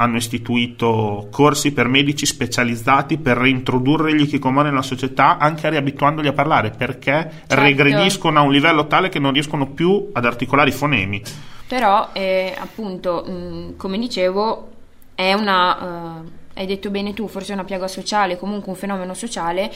[0.00, 6.32] hanno istituito corsi per medici specializzati per reintrodurre gli hikikomori nella società, anche riabituandoli a
[6.32, 7.54] parlare, perché Certo.
[7.56, 11.22] regrediscono a un livello tale che non riescono più ad articolare i fonemi.
[11.68, 14.70] Però, eh, appunto, mh, come dicevo,
[15.14, 19.70] è una, eh, hai detto bene tu, forse una piaga sociale, comunque un fenomeno sociale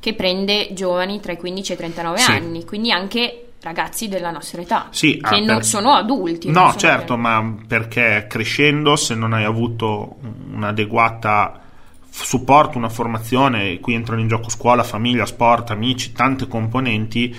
[0.00, 2.30] che prende giovani tra i 15 e i 39 Sì.
[2.32, 6.48] anni, quindi anche ragazzi della nostra età, Sì, che ah, non per- sono adulti.
[6.50, 10.16] No, sono certo, per- ma perché crescendo, se non hai avuto
[10.52, 11.60] un'adeguata
[12.10, 17.34] supporto, una formazione, qui entrano in gioco scuola, famiglia, sport, amici, tante componenti,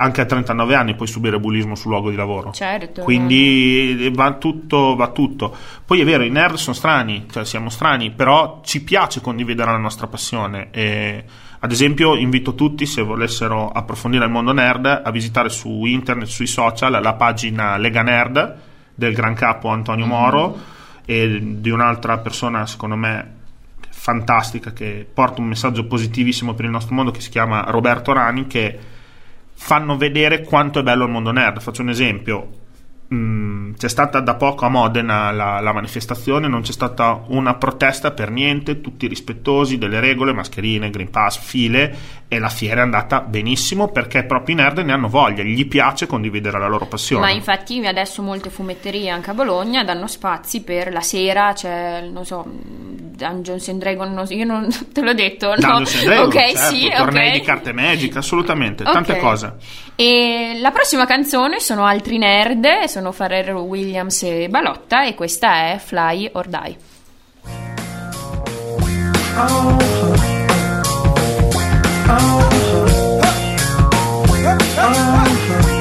[0.00, 2.52] anche a 39 anni puoi subire bullismo sul luogo di lavoro.
[2.52, 3.02] Certo.
[3.02, 5.54] Quindi eh, va tutto, va tutto.
[5.84, 9.76] Poi è vero, i nerd sono strani, cioè siamo strani, però ci piace condividere la
[9.76, 10.68] nostra passione.
[10.70, 11.24] E,
[11.58, 16.46] ad esempio, invito tutti, se volessero approfondire il mondo nerd, a visitare su internet, sui
[16.46, 18.56] social, la pagina Lega Nerd
[18.94, 20.58] del gran capo Antonio Moro
[21.04, 23.34] e di un'altra persona, secondo me,
[23.90, 28.46] fantastica, che porta un messaggio positivissimo per il nostro mondo, che si chiama Roberto Rani,
[28.46, 28.78] che
[29.58, 31.60] fanno vedere quanto è bello il mondo nerd.
[31.60, 32.48] Faccio un esempio.
[33.08, 38.10] Mh, c'è stata da poco a Modena la, la manifestazione, non c'è stata una protesta
[38.12, 41.96] per niente, tutti rispettosi delle regole, mascherine, Green Pass, file
[42.28, 46.06] e la fiera è andata benissimo perché proprio i nerd ne hanno voglia, gli piace
[46.06, 47.24] condividere la loro passione.
[47.24, 52.26] Ma infatti adesso molte fumetterie anche a Bologna danno spazi per la sera, c'è, non
[52.26, 55.54] so, Dungeons and Dragons, io non te l'ho detto, no?
[55.56, 57.34] Dungeons and Dragons, ok, certo, sì, tornei ok.
[57.34, 59.18] di carte Magic, assolutamente, tante Ok.
[59.18, 59.54] cose.
[59.96, 65.80] E la prossima canzone sono altri nerd, sono Pharrell Williams e Balotta e questa è
[65.82, 66.76] Fly or Die.
[75.38, 75.77] This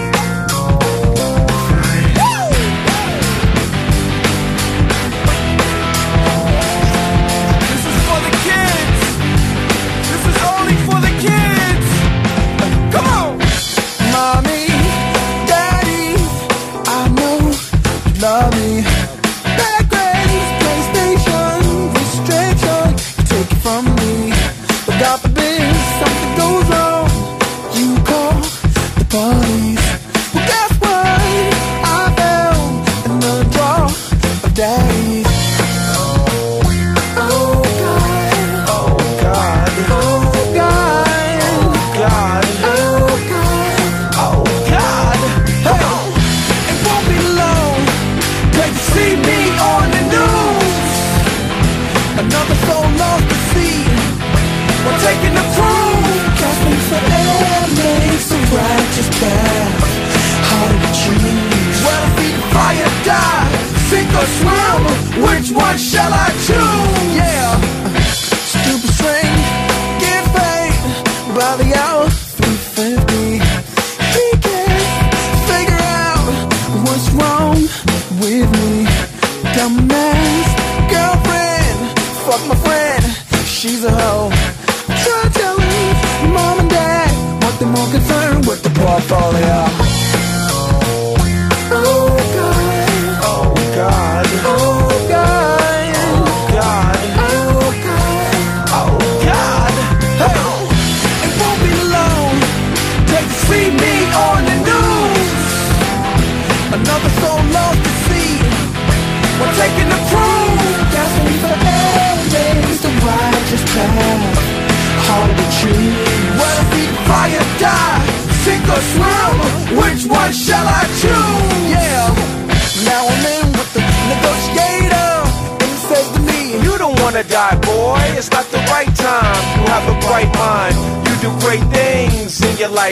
[65.78, 66.16] shall I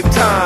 [0.01, 0.44] lifetime.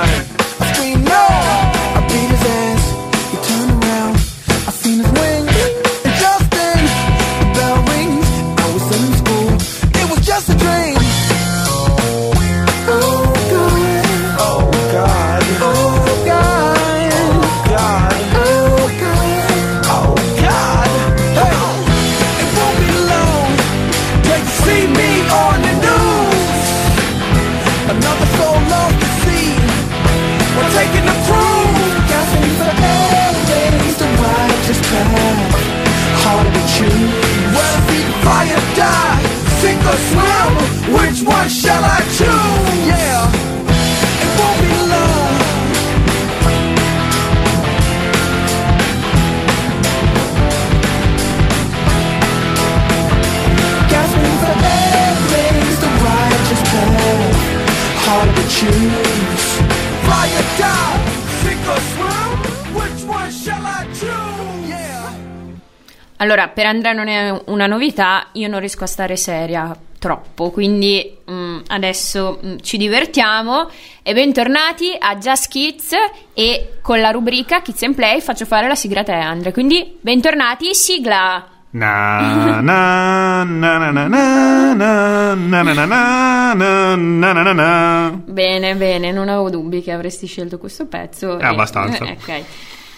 [66.29, 71.17] Allora, per Andrea non è una novità, io non riesco a stare seria troppo, quindi
[71.27, 73.67] mm, adesso mm, ci divertiamo
[74.03, 75.95] e bentornati a Just Kids
[76.35, 79.97] e con la rubrica Kids and Play faccio fare la sigla a te Andrea, quindi
[79.99, 81.47] bentornati, sigla!
[81.71, 87.53] Na na na na na na na na na na na na na na na
[87.53, 88.21] na.
[88.23, 91.39] Bene, bene, non avevo dubbi che avresti scelto questo pezzo.
[91.39, 92.05] Eh, abbastanza.
[92.05, 92.43] eh, ok.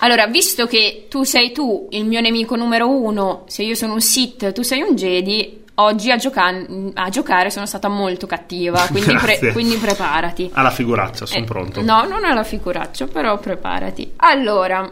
[0.03, 4.01] Allora, visto che tu sei tu il mio nemico numero uno, se io sono un
[4.01, 9.15] Sith, tu sei un Jedi, oggi a, gioca- a giocare sono stata molto cattiva, quindi,
[9.15, 10.49] pre- quindi preparati.
[10.53, 11.81] Alla figuraccia, sono Eh, pronto.
[11.81, 14.13] No, non alla figuraccia, però preparati.
[14.17, 14.89] Allora,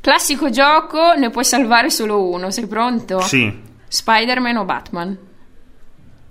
[0.00, 3.20] classico gioco, ne puoi salvare solo uno, sei pronto?
[3.22, 3.52] Sì.
[3.88, 5.18] Spider-Man o Batman?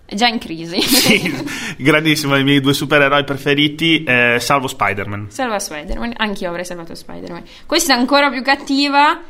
[0.05, 0.79] È già in crisi.
[0.85, 1.45] Sì,
[1.77, 5.29] Grandissimo, i miei due supereroi preferiti, eh, salvo Spider-Man.
[5.29, 7.43] Salva Spider-Man, anch'io avrei salvato Spider-Man.
[7.65, 9.21] Questa è ancora più cattiva.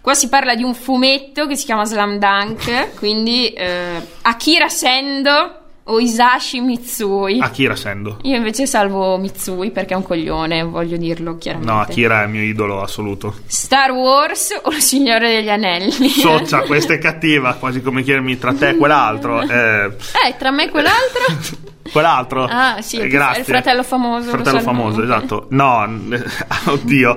[0.00, 5.65] Qua si parla di un fumetto che si chiama Slam Dunk, quindi eh, Akira Sendo
[5.88, 7.38] o Isashi Mitsui.
[7.40, 8.18] Akira Sendo.
[8.22, 11.72] Io invece salvo Mitsui perché è un coglione, voglio dirlo chiaramente.
[11.72, 13.34] No, Akira è il mio idolo assoluto.
[13.46, 16.08] Star Wars o Il Signore degli Anelli?
[16.08, 19.40] Soccia, questa è cattiva, quasi come chiedermi tra te e quell'altro.
[19.48, 19.90] Eh,
[20.28, 21.22] Eh, tra me e quell'altro?
[21.92, 22.44] quell'altro.
[22.50, 23.40] Ah, sì, Eh, il- grazie.
[23.40, 25.46] il fratello famoso, lo Fratello famoso, esatto.
[25.50, 26.22] No, eh,
[26.70, 27.16] oddio.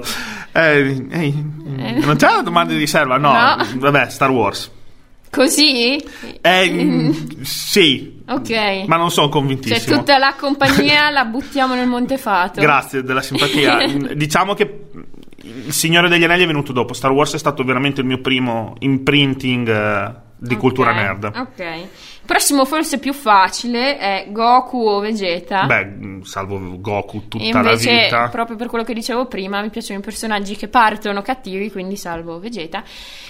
[0.51, 1.43] Eh, ehi,
[2.03, 3.17] non c'è una domanda di riserva?
[3.17, 3.65] No, No.
[3.77, 4.71] vabbè, Star Wars.
[5.31, 5.95] Così?
[6.41, 7.13] Eh,
[7.43, 8.85] sì, Ok.
[8.87, 9.97] ma non sono Cioè, convintissimo.
[9.97, 12.59] tutta la compagnia la buttiamo nel Montefato.
[12.61, 13.85] Grazie della simpatia.
[14.15, 14.85] diciamo che
[15.41, 16.93] il Signore degli Anelli è venuto dopo.
[16.93, 21.23] Star Wars è stato veramente il mio primo imprinting eh, di Ok, cultura nerd.
[21.25, 21.87] Ok.
[22.29, 25.63] Prossimo forse più facile è Goku o Vegeta.
[25.63, 28.27] Beh, mh, salvo Goku tutta E la invece, vita.
[28.29, 32.37] proprio per quello che dicevo prima, mi piacciono i personaggi che partono cattivi, quindi salvo
[32.39, 32.83] Vegeta.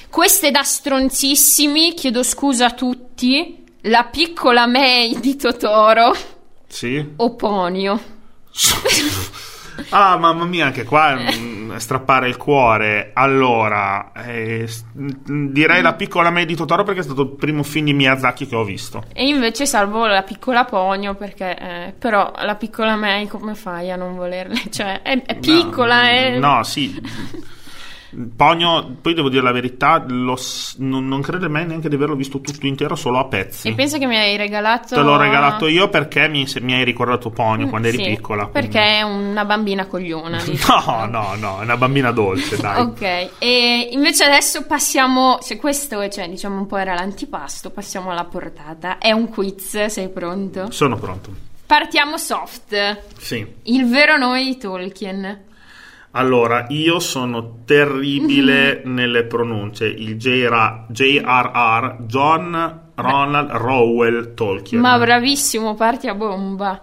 [0.10, 3.64] Queste da stronzissimi, chiedo scusa a tutti.
[3.84, 6.14] La piccola May di Totoro
[6.68, 7.14] Sì.
[7.16, 8.00] o Ponio.
[9.90, 13.12] Ah, mamma mia, anche qua mm, strappare il cuore.
[13.14, 14.68] Allora, eh,
[14.98, 18.48] mm, direi la piccola me di Totoro perché è stato il primo film di Miyazaki
[18.48, 19.04] che ho visto.
[19.14, 23.96] E invece salvo la piccola Ponio perché eh, però la piccola May come fai a
[23.96, 24.62] non volerle?
[24.70, 26.38] Cioè è, è piccola, no, è...
[26.38, 27.02] No, sì.
[28.36, 30.38] Pogno, poi devo dire la verità, lo
[30.78, 33.68] non, non credo mai neanche di averlo visto tutto intero, solo a pezzi.
[33.68, 34.96] E pensa che mi hai regalato...
[34.96, 38.48] Te l'ho regalato io perché mi, se- mi hai ricordato Pogno quando eri Sì, piccola.
[38.48, 40.38] quindi- Perché è una bambina cogliona.
[40.70, 42.82] No, no, no, è una bambina dolce, dai.
[42.82, 48.26] Ok, e invece adesso passiamo, se questo cioè, diciamo un po' era l'antipasto, passiamo alla
[48.26, 48.98] portata.
[48.98, 50.72] È un quiz, sei pronto?
[50.72, 51.32] Sono pronto.
[51.66, 53.02] Partiamo soft.
[53.20, 53.46] Sì.
[53.64, 55.44] Il vero nome di Tolkien.
[56.12, 59.86] Allora, io sono terribile nelle pronunce.
[59.86, 60.86] Il J.R.
[60.90, 64.82] JRR, John Ronald Rowell Tolkien.
[64.82, 66.82] Ma bravissimo, parti a bomba.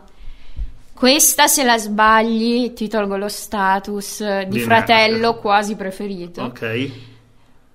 [0.94, 5.40] Questa se la sbagli ti tolgo lo status di Di fratello merda.
[5.40, 6.42] quasi preferito.
[6.42, 6.90] Ok.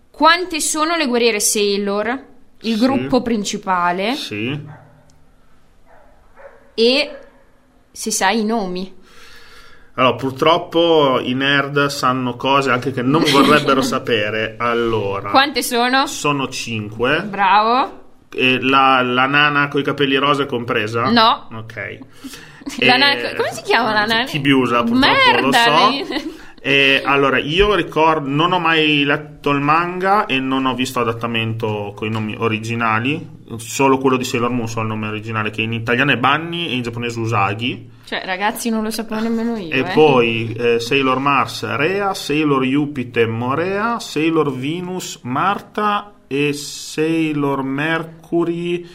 [0.09, 2.29] Quante sono le guerriere Sailor?
[2.61, 2.79] Il Sì.
[2.85, 4.59] gruppo principale Sì.
[6.73, 7.17] e
[7.91, 8.99] se sai i nomi.
[9.95, 14.55] Allora, purtroppo i nerd sanno cose anche che non vorrebbero sapere.
[14.57, 16.07] Allora, Quante sono?
[16.07, 17.21] sono cinque.
[17.23, 17.99] Bravo.
[18.61, 21.09] La, la nana con i capelli rosa è compresa?
[21.09, 21.47] No.
[21.53, 21.97] Ok.
[22.79, 24.23] La nana- come si chiama la nana?
[24.25, 26.15] Chibiusa, purtroppo Merda, lo so.
[26.61, 31.91] E allora, io ricordo, non ho mai letto il manga e non ho visto adattamento
[31.95, 33.27] con i nomi originali,
[33.57, 36.73] solo quello di Sailor Moon so il nome originale, che in italiano è Bunny e
[36.75, 37.89] in giapponese Usagi.
[38.11, 39.71] Cioè, ragazzi, non lo sapevo nemmeno io.
[39.71, 39.83] E eh.
[39.93, 48.85] poi eh, Sailor Mars Rea, Sailor Jupiter Morea, Sailor Venus Marta e Sailor Mercury.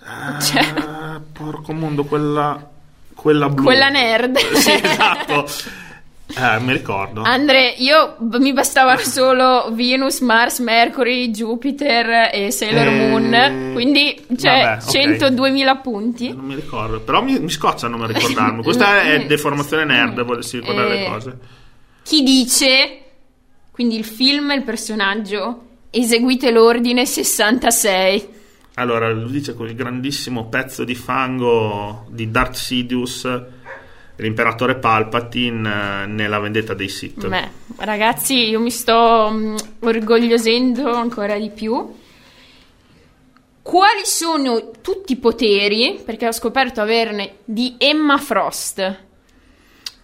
[0.00, 2.68] Ah, Cioè- porco mondo, quella,
[3.14, 3.62] quella blu.
[3.62, 4.38] Quella nerd.
[4.38, 5.46] Sì, esatto.
[6.28, 7.22] Eh, mi ricordo.
[7.22, 13.72] Andre, io mi bastavano solo Venus, Mars, Mercury, Jupiter e Sailor Eh, Moon.
[13.72, 15.32] Quindi, cioè, vabbè, ok.
[15.32, 16.32] 102.000 punti.
[16.34, 18.62] Non mi ricordo, però mi, mi scoccia non ricordarmi.
[18.62, 21.38] Questa è deformazione nerd, volersi ricordare le Eh, cose.
[22.02, 22.98] Chi dice,
[23.70, 28.28] quindi il film e il personaggio, eseguite l'ordine 66.
[28.74, 33.42] Allora, lo dice il grandissimo pezzo di fango di Darth Sidious,
[34.16, 37.26] l'imperatore Palpatine eh, nella vendetta dei Sith.
[37.26, 37.48] Beh,
[37.78, 41.94] ragazzi, io mi sto mm, orgogliosendo ancora di più.
[43.62, 49.04] Quali sono tutti i poteri, perché ho scoperto averne, di Emma Frost?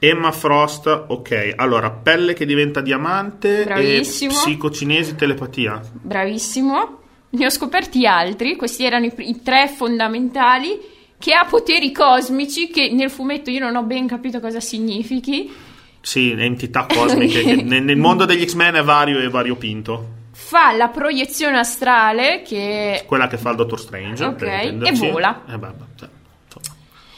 [0.01, 1.53] Emma Frost, ok.
[1.55, 4.33] Allora, pelle che diventa diamante Bravissimo.
[4.33, 5.81] e psicocinesi telepatia.
[5.93, 6.99] Bravissimo.
[7.31, 10.79] Ne ho scoperti altri, questi erano i, i tre fondamentali,
[11.23, 15.55] che ha poteri cosmici, che nel fumetto io non ho ben capito cosa significhi.
[16.01, 17.43] Sì, entità cosmiche.
[17.45, 20.09] che nel, nel mondo degli X-Men è vario e variopinto.
[20.33, 24.25] Fa la proiezione astrale, che Quella che fa il Dottor Strange.
[24.25, 25.45] Ok, per e vola.
[25.47, 26.09] Eh, beh, beh, cioè.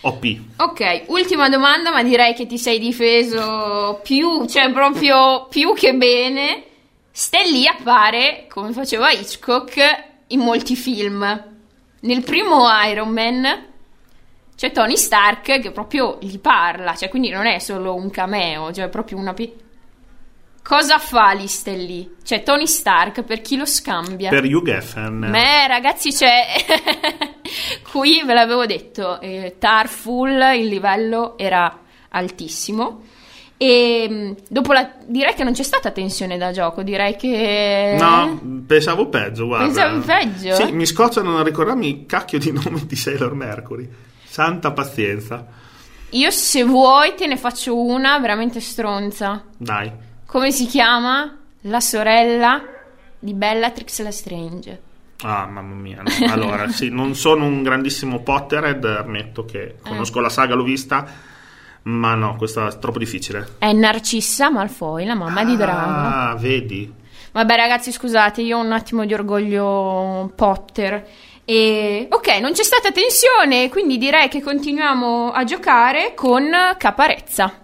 [0.03, 0.37] OP.
[0.59, 6.65] Ok, ultima domanda, ma direi che ti sei difeso più, cioè proprio più che bene.
[7.51, 9.81] Lee appare, come faceva Hitchcock,
[10.27, 11.53] in molti film.
[12.01, 13.73] Nel primo Iron Man
[14.57, 18.89] c'è Tony Stark che proprio gli parla, cioè quindi non è solo un cameo, cioè
[18.89, 19.35] proprio una...
[19.35, 19.53] pi-
[20.63, 22.15] Cosa fa lì?
[22.23, 24.31] Cioè Tony Stark, per chi lo scambia?
[24.31, 25.29] Per Hugh Geffen.
[25.31, 26.47] Beh, ragazzi, c'è.
[27.91, 33.03] Qui ve l'avevo detto, eh, Tarful il livello era altissimo.
[33.59, 34.91] E mh, dopo la.
[35.05, 37.97] direi che non c'è stata tensione da gioco, direi che.
[38.01, 39.67] No, pensavo peggio, guarda.
[39.67, 40.55] Pensavi peggio?
[40.55, 43.89] Sì, mi scoccia non ricordarmi il cacchio di nome di Sailor Mercury.
[44.35, 45.47] Santa pazienza.
[46.11, 49.45] Io, se vuoi, te ne faccio una veramente stronza.
[49.57, 49.93] Dai.
[50.27, 51.39] Come si chiama?
[51.61, 52.61] La sorella
[53.17, 54.81] di Bellatrix Lestrange.
[55.23, 56.03] Ah, mamma mia.
[56.03, 56.33] no.
[56.33, 61.07] Allora, sì, non sono un grandissimo Potterhead, ammetto che conosco la saga, l'ho vista,
[61.83, 63.55] ma no, questa è troppo difficile.
[63.59, 65.81] È Narcissa Malfoy, la mamma di Drago.
[65.81, 66.93] Ah, vedi.
[67.31, 71.07] Vabbè, ragazzi, scusate, io ho un attimo di orgoglio Potter.
[71.45, 77.64] E ok, non c'è stata tensione, quindi direi che continuiamo a giocare con Caparezza.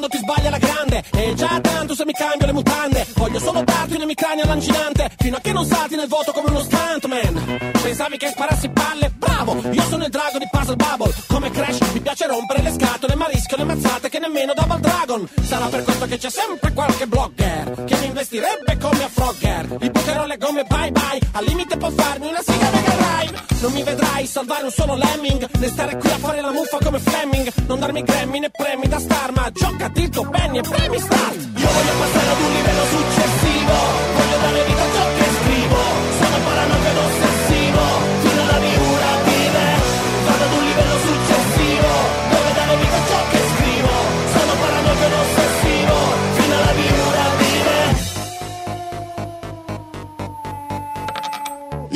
[0.00, 1.02] Mondo ti sbagli alla grande.
[1.10, 3.06] E già tanto se mi cambio le mutande.
[3.14, 6.60] Voglio solo darti un emicrania lancinante Fino a che non salti nel voto come uno
[6.60, 7.70] stuntman.
[7.82, 9.12] Pensavi che sparassi palle?
[9.16, 9.60] Bravo!
[9.70, 11.12] Io sono il drago di Puzzle Bubble.
[11.28, 15.28] Come Crash mi piace rompere le scatole Ma rischio le mazzate che nemmeno Double Dragon.
[15.42, 19.76] Sarà per questo che c'è sempre qualche blogger Che mi investirebbe come a Frogger.
[19.80, 21.18] Gli butterò le gomme bye bye.
[21.32, 25.48] Al limite può farmi una siga Mega Drive Non mi vedrai salvare un solo lemming.
[25.58, 27.50] Né stare qui a fare la muffa come Fleming.
[27.66, 31.34] Non darmi Grammy né premi da star Ma giocati il tuo penny e premi start.
[31.34, 34.19] Io voglio passare ad un livello successivo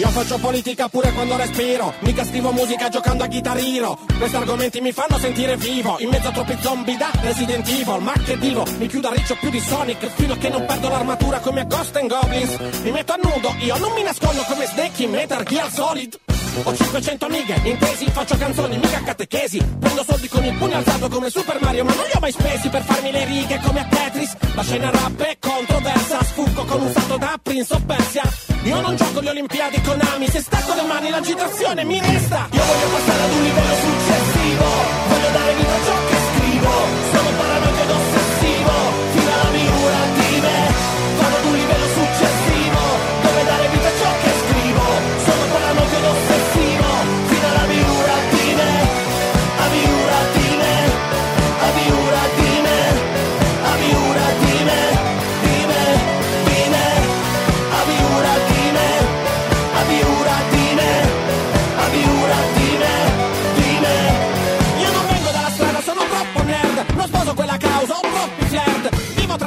[0.04, 4.92] Io faccio politica pure quando respiro Mica scrivo musica giocando a chitarrino Questi argomenti mi
[4.92, 8.02] fanno sentire vivo In mezzo a troppi zombie da Resident Evil.
[8.02, 10.90] Ma che divo, mi chiudo a riccio più di Sonic Fino a che non perdo
[10.90, 12.54] l'armatura come a Ghost and Goblins.
[12.82, 16.18] Mi metto a nudo, io non mi nascondo come Snake in Metal Gear Solid
[16.62, 19.58] ho 500 amiche, intesi, faccio canzoni, mica catechesi.
[19.78, 22.68] Prendo soldi con il pugno alzato come Super Mario Ma non li ho mai spesi
[22.68, 24.36] per farmi le righe come a Tetris.
[24.54, 28.22] La scena rap è controversa Sfuggo con un salto da Prince of Persia.
[28.62, 32.48] Io non gioco le Olimpiadi con Ami Se stacco le mani l'agitazione mi resta.
[32.50, 34.64] Io voglio passare ad un livello successivo
[35.08, 37.13] Voglio dare vita a ciò che scrivo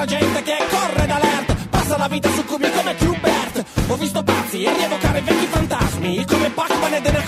[0.07, 4.63] gente che corre da alert Passa la vita su cubi come Qbert Ho visto pazzi
[4.63, 7.23] e rievocare vecchi fantasmi Come Pac-Man e The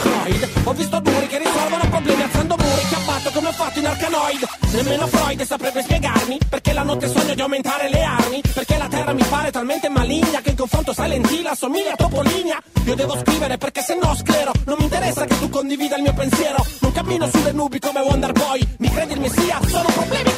[0.63, 4.47] Ho visto duri che risolvono problemi alzando muri Che abbatto come ho fatto in Arcanoid
[4.71, 9.13] Nemmeno Freud saprebbe spiegarmi Perché la notte sogno di aumentare le armi Perché la terra
[9.13, 12.61] mi pare talmente maligna Che in confronto Silent Hill assomiglia a Topolinia.
[12.85, 16.13] Io devo scrivere perché se no sclero Non mi interessa che tu condivida il mio
[16.13, 16.65] pensiero.
[16.79, 19.59] Non cammino sulle nubi come Wonder Boy Mi credi il messia?
[19.67, 20.28] Sono problemi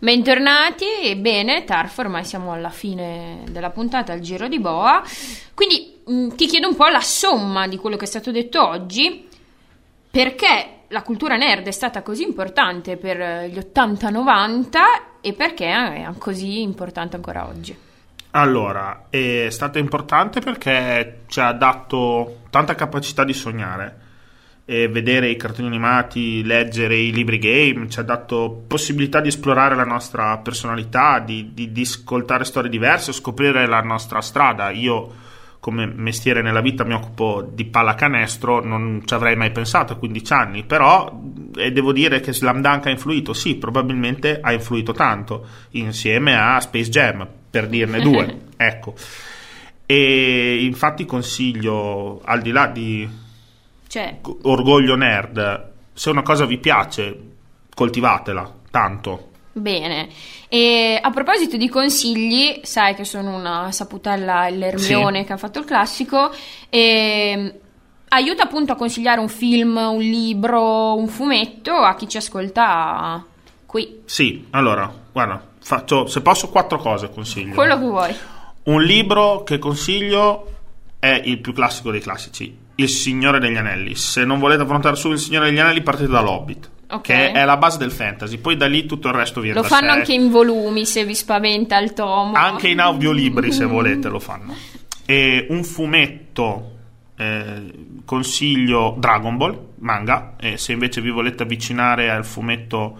[0.00, 5.02] Bentornati, ebbene, Tarf, ormai siamo alla fine della puntata al giro di boa.
[5.54, 9.26] Quindi mh, ti chiedo un po' la somma di quello che è stato detto oggi,
[10.08, 14.68] perché la cultura nerd è stata così importante per eh, gli 80-90
[15.20, 17.76] e perché è così importante ancora oggi.
[18.30, 24.06] Allora, è stata importante perché ci ha dato tanta capacità di sognare.
[24.70, 29.84] Vedere i cartoni animati, leggere i libri game, ci ha dato possibilità di esplorare la
[29.84, 34.68] nostra personalità, di, di- di ascoltare storie diverse, scoprire la nostra strada.
[34.68, 35.10] Io,
[35.58, 40.32] come mestiere nella vita, mi occupo di pallacanestro, non ci avrei mai pensato a 15
[40.34, 41.18] anni, però
[41.56, 46.60] e devo dire che Slam Dunk ha influito, sì, probabilmente ha influito tanto, insieme a
[46.60, 48.94] Space Jam, per dirne due, ecco.
[49.86, 53.26] E infatti consiglio, al di là di
[53.88, 57.20] Cioè, orgoglio nerd, se una cosa vi piace,
[57.74, 59.26] coltivatela, tanto.
[59.52, 60.08] bene.
[60.48, 65.24] E a proposito di consigli, sai che sono una saputella l'Ermione Sì.
[65.26, 66.30] che ha fatto il classico,
[66.68, 67.54] e
[68.10, 73.24] aiuta appunto a consigliare un film, un libro, un fumetto a chi ci ascolta
[73.66, 74.02] qui.
[74.04, 77.54] Sì, allora, guarda, faccio, se posso, quattro cose consiglio.
[77.54, 78.14] Quello che vuoi.
[78.64, 80.52] Un libro che consiglio
[81.00, 83.94] è il più classico dei classici, Il Signore degli Anelli.
[83.96, 87.00] Se non volete affrontare solo Il Signore degli Anelli, partite dall'Hobbit, Ok.
[87.02, 88.38] che è la base del fantasy.
[88.38, 89.98] Poi da lì tutto il resto viene Lo fanno sé.
[89.98, 92.34] anche in volumi se vi spaventa il tomo.
[92.34, 94.54] Anche in audiolibri, se volete, lo fanno.
[95.04, 96.72] E un fumetto
[97.16, 97.72] eh,
[98.04, 102.96] consiglio Dragon Ball, manga, e se invece vi volete avvicinare al fumetto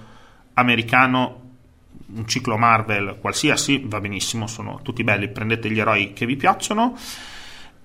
[0.54, 1.42] americano,
[2.16, 6.96] un ciclo Marvel qualsiasi, va benissimo, sono tutti belli, prendete gli eroi che vi piacciono.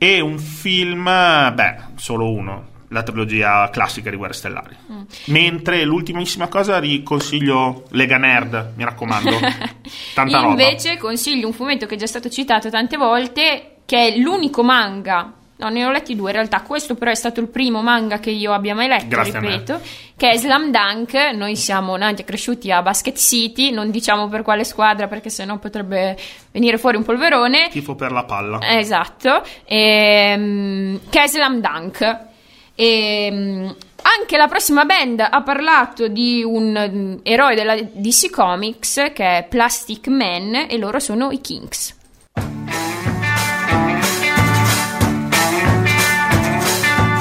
[0.04, 4.76] E un film, beh, solo uno, la trilogia classica di Guerre Stellari.
[5.28, 9.32] Mentre l'ultimissima cosa riconsiglio Lega Nerd, mi raccomando.
[10.14, 10.62] Tanta roba.
[10.62, 15.36] Invece consiglio un fumetto che è già stato citato tante volte, che è l'unico manga.
[15.56, 16.62] No, ne ho letti due in realtà.
[16.62, 19.82] Questo però è stato il primo manga che io abbia mai letto, Grazie ripeto,
[20.18, 21.14] che è Slam Dunk.
[21.36, 25.58] Noi siamo nati e cresciuti a Basket City, non diciamo per quale squadra perché sennò
[25.58, 26.18] potrebbe
[26.52, 27.70] venire fuori un polverone.
[27.70, 28.60] Tifo per la palla.
[28.78, 32.20] Esatto, ehm, che è Slam Dunk.
[32.76, 39.38] Ehm, anche la prossima band ha parlato di un mm, eroe della DC Comics che
[39.38, 42.02] è Plastic Man e loro sono i Kings.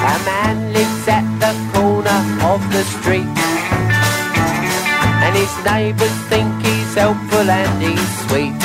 [0.03, 3.37] A man lives at the corner of the street.
[5.23, 8.59] And his neighbours think he's helpful and he's sweet.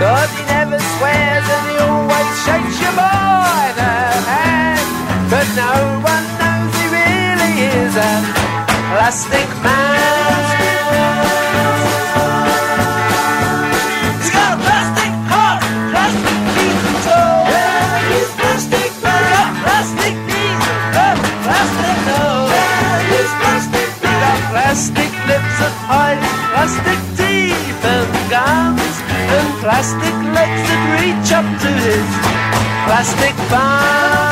[0.00, 3.94] Cause he never swears and he always shakes your the
[4.32, 4.88] hand.
[5.28, 5.74] But no
[6.08, 7.54] one knows he really
[7.84, 8.12] is a
[8.96, 10.29] plastic man.
[25.90, 28.96] Lips plastic teeth and gums,
[29.34, 32.08] and plastic legs that reach up to his
[32.86, 34.30] plastic bum.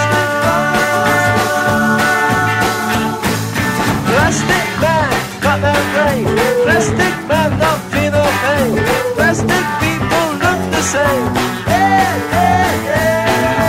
[4.06, 5.10] Plastic man,
[5.42, 6.26] got no brain.
[6.64, 8.72] Plastic man, don't feel no pain.
[9.16, 11.26] Plastic people look the same.
[11.66, 13.66] Yeah, yeah, yeah.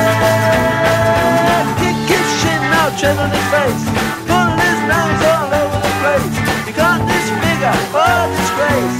[1.80, 2.62] Kick his shin
[3.00, 4.19] tread on his face.
[7.72, 8.99] This figure, oh disgrace.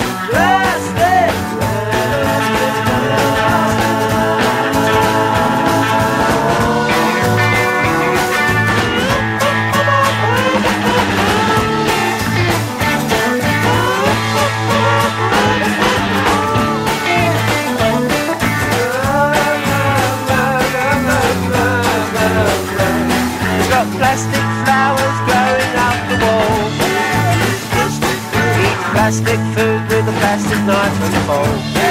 [29.10, 31.50] Plastic food with a plastic knife and fork.
[31.74, 31.90] He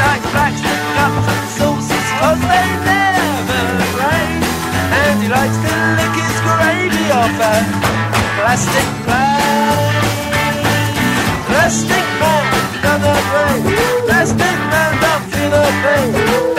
[0.00, 1.20] likes plastic cups
[2.24, 3.60] and they never.
[4.96, 7.54] And he likes to lick his gravy off a
[8.40, 9.92] plastic plate.
[11.48, 12.44] Plastic man,
[12.80, 13.76] never break.
[14.08, 16.51] Plastic man, don't feel a pain.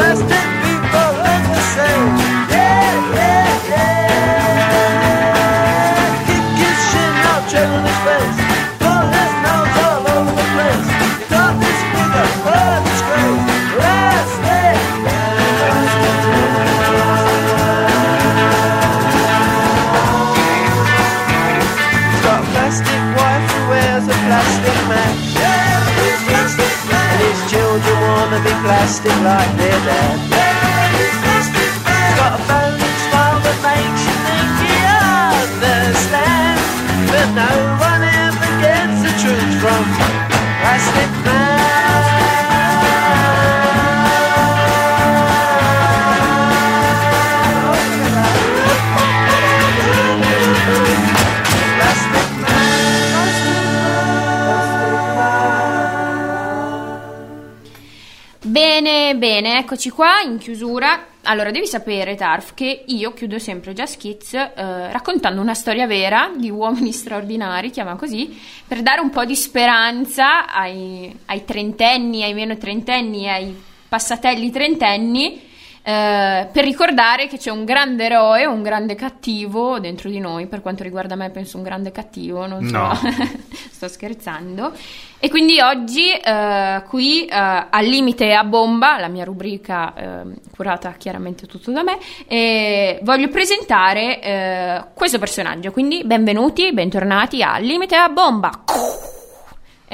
[59.84, 61.08] Eccoci qua in chiusura.
[61.24, 66.32] Allora, devi sapere, Tarf, che io chiudo sempre Just Kids eh, raccontando una storia vera
[66.38, 72.34] di uomini straordinari, chiama così, per dare un po' di speranza ai, ai trentenni, ai
[72.34, 75.42] meno trentenni, ai passatelli trentenni,
[75.86, 80.48] eh, per ricordare che c'è un grande eroe, un grande cattivo dentro di noi.
[80.48, 82.94] Per quanto riguarda me, penso un grande cattivo, non so, No.
[83.70, 84.72] sto scherzando.
[85.20, 90.94] E quindi oggi eh, qui eh, al limite a bomba, la mia rubrica ehm, curata
[90.94, 95.72] chiaramente tutto da me, voglio presentare eh, questo personaggio.
[95.72, 98.64] Quindi benvenuti, bentornati a Limite a bomba.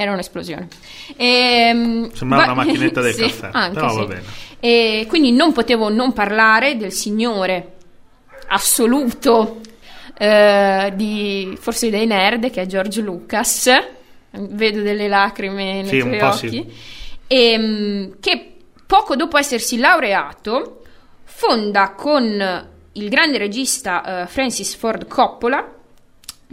[0.02, 0.68] Era un'esplosione.
[1.18, 3.98] Ehm, Sembrava va- una macchinetta del Sì, caffè, anche però sì.
[3.98, 4.24] va bene.
[4.62, 7.74] E quindi non potevo non parlare del signore
[8.48, 9.60] assoluto
[10.18, 13.70] eh, di forse dei nerd che è George Lucas.
[14.32, 16.50] Vedo delle lacrime nei Sì, tuoi occhi.
[16.50, 16.66] sì.
[17.28, 18.54] Ehm, che
[18.86, 20.84] poco dopo essersi laureato
[21.26, 25.74] fonda con il grande regista eh, Francis Ford Coppola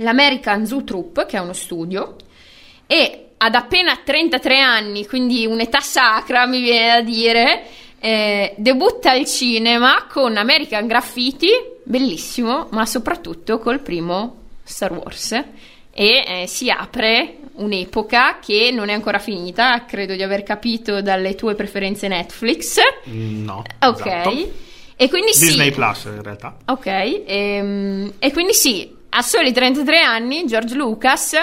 [0.01, 2.17] l'American Zoo Troupe, che è uno studio,
[2.87, 7.63] e ad appena 33 anni, quindi un'età sacra mi viene da dire,
[7.99, 11.49] eh, debutta al cinema con American Graffiti,
[11.83, 15.33] bellissimo, ma soprattutto col primo Star Wars.
[15.99, 21.35] E eh, si apre un'epoca che non è ancora finita, credo di aver capito dalle
[21.35, 22.79] tue preferenze Netflix.
[23.09, 23.63] Mm, No.
[23.81, 24.07] Ok.
[24.07, 24.65] esatto.
[24.97, 25.47] E quindi sì.
[25.47, 26.57] Disney Plus in realtà.
[26.67, 26.87] Ok,
[27.27, 31.39] ehm, e quindi sì, a soli 33 anni George Lucas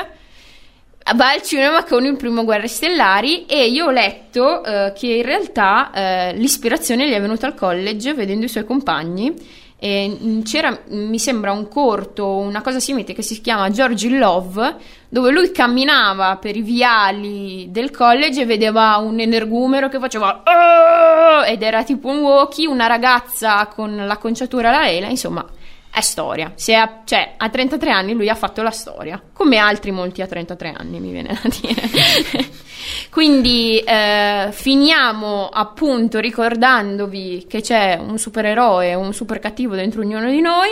[1.15, 5.23] va al cinema con il primo Guerre Stellari e io ho letto eh, che in
[5.23, 11.19] realtà eh, l'ispirazione gli è venuta al college vedendo i suoi compagni e c'era, mi
[11.19, 14.75] sembra, un corto, una cosa simile che si chiama George in Love,
[15.09, 21.43] dove lui camminava per i viali del college e vedeva un energumero che faceva "Oh!"
[21.43, 25.45] ed era tipo un walkie, una ragazza con l'acconciatura alla lela, insomma,
[25.93, 26.53] è storia.
[26.55, 30.73] Ha- cioè, a 33 anni lui ha fatto la storia, come altri molti a 33
[30.75, 32.49] anni, mi viene da dire.
[33.11, 40.41] Quindi eh, finiamo appunto ricordandovi che c'è un supereroe, un super cattivo dentro ognuno di
[40.41, 40.69] noi.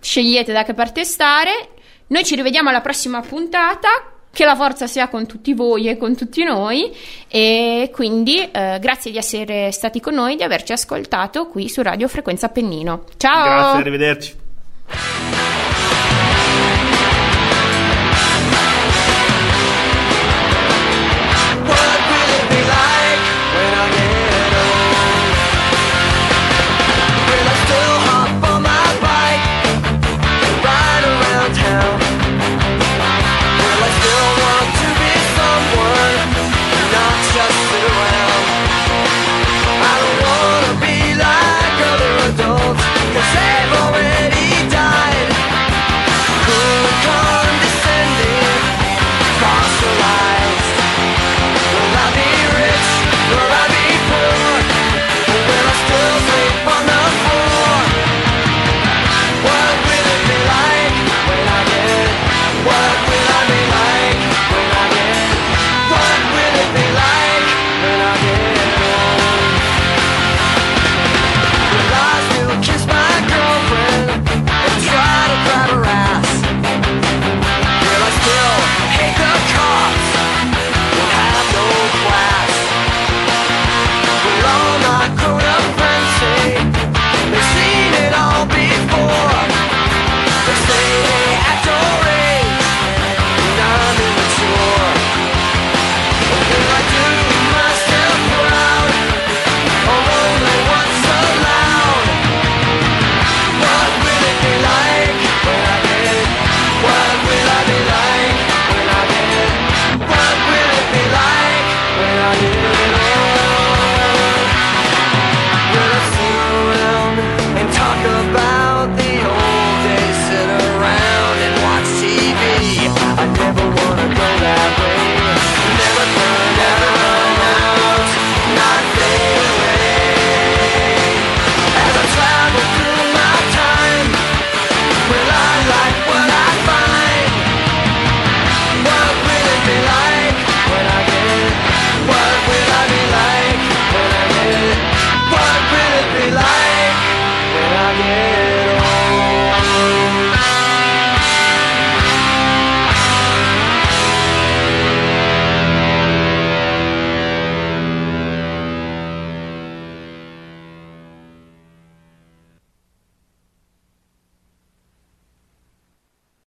[0.00, 1.70] Scegliete da che parte stare.
[2.08, 4.15] Noi ci rivediamo alla prossima puntata.
[4.36, 6.94] Che la forza sia con tutti voi e con tutti noi.
[7.26, 12.06] E quindi eh, grazie di essere stati con noi, di averci ascoltato qui su Radio
[12.06, 13.04] Frequenza Appennino.
[13.16, 13.44] Ciao!
[13.44, 15.35] Grazie, arrivederci.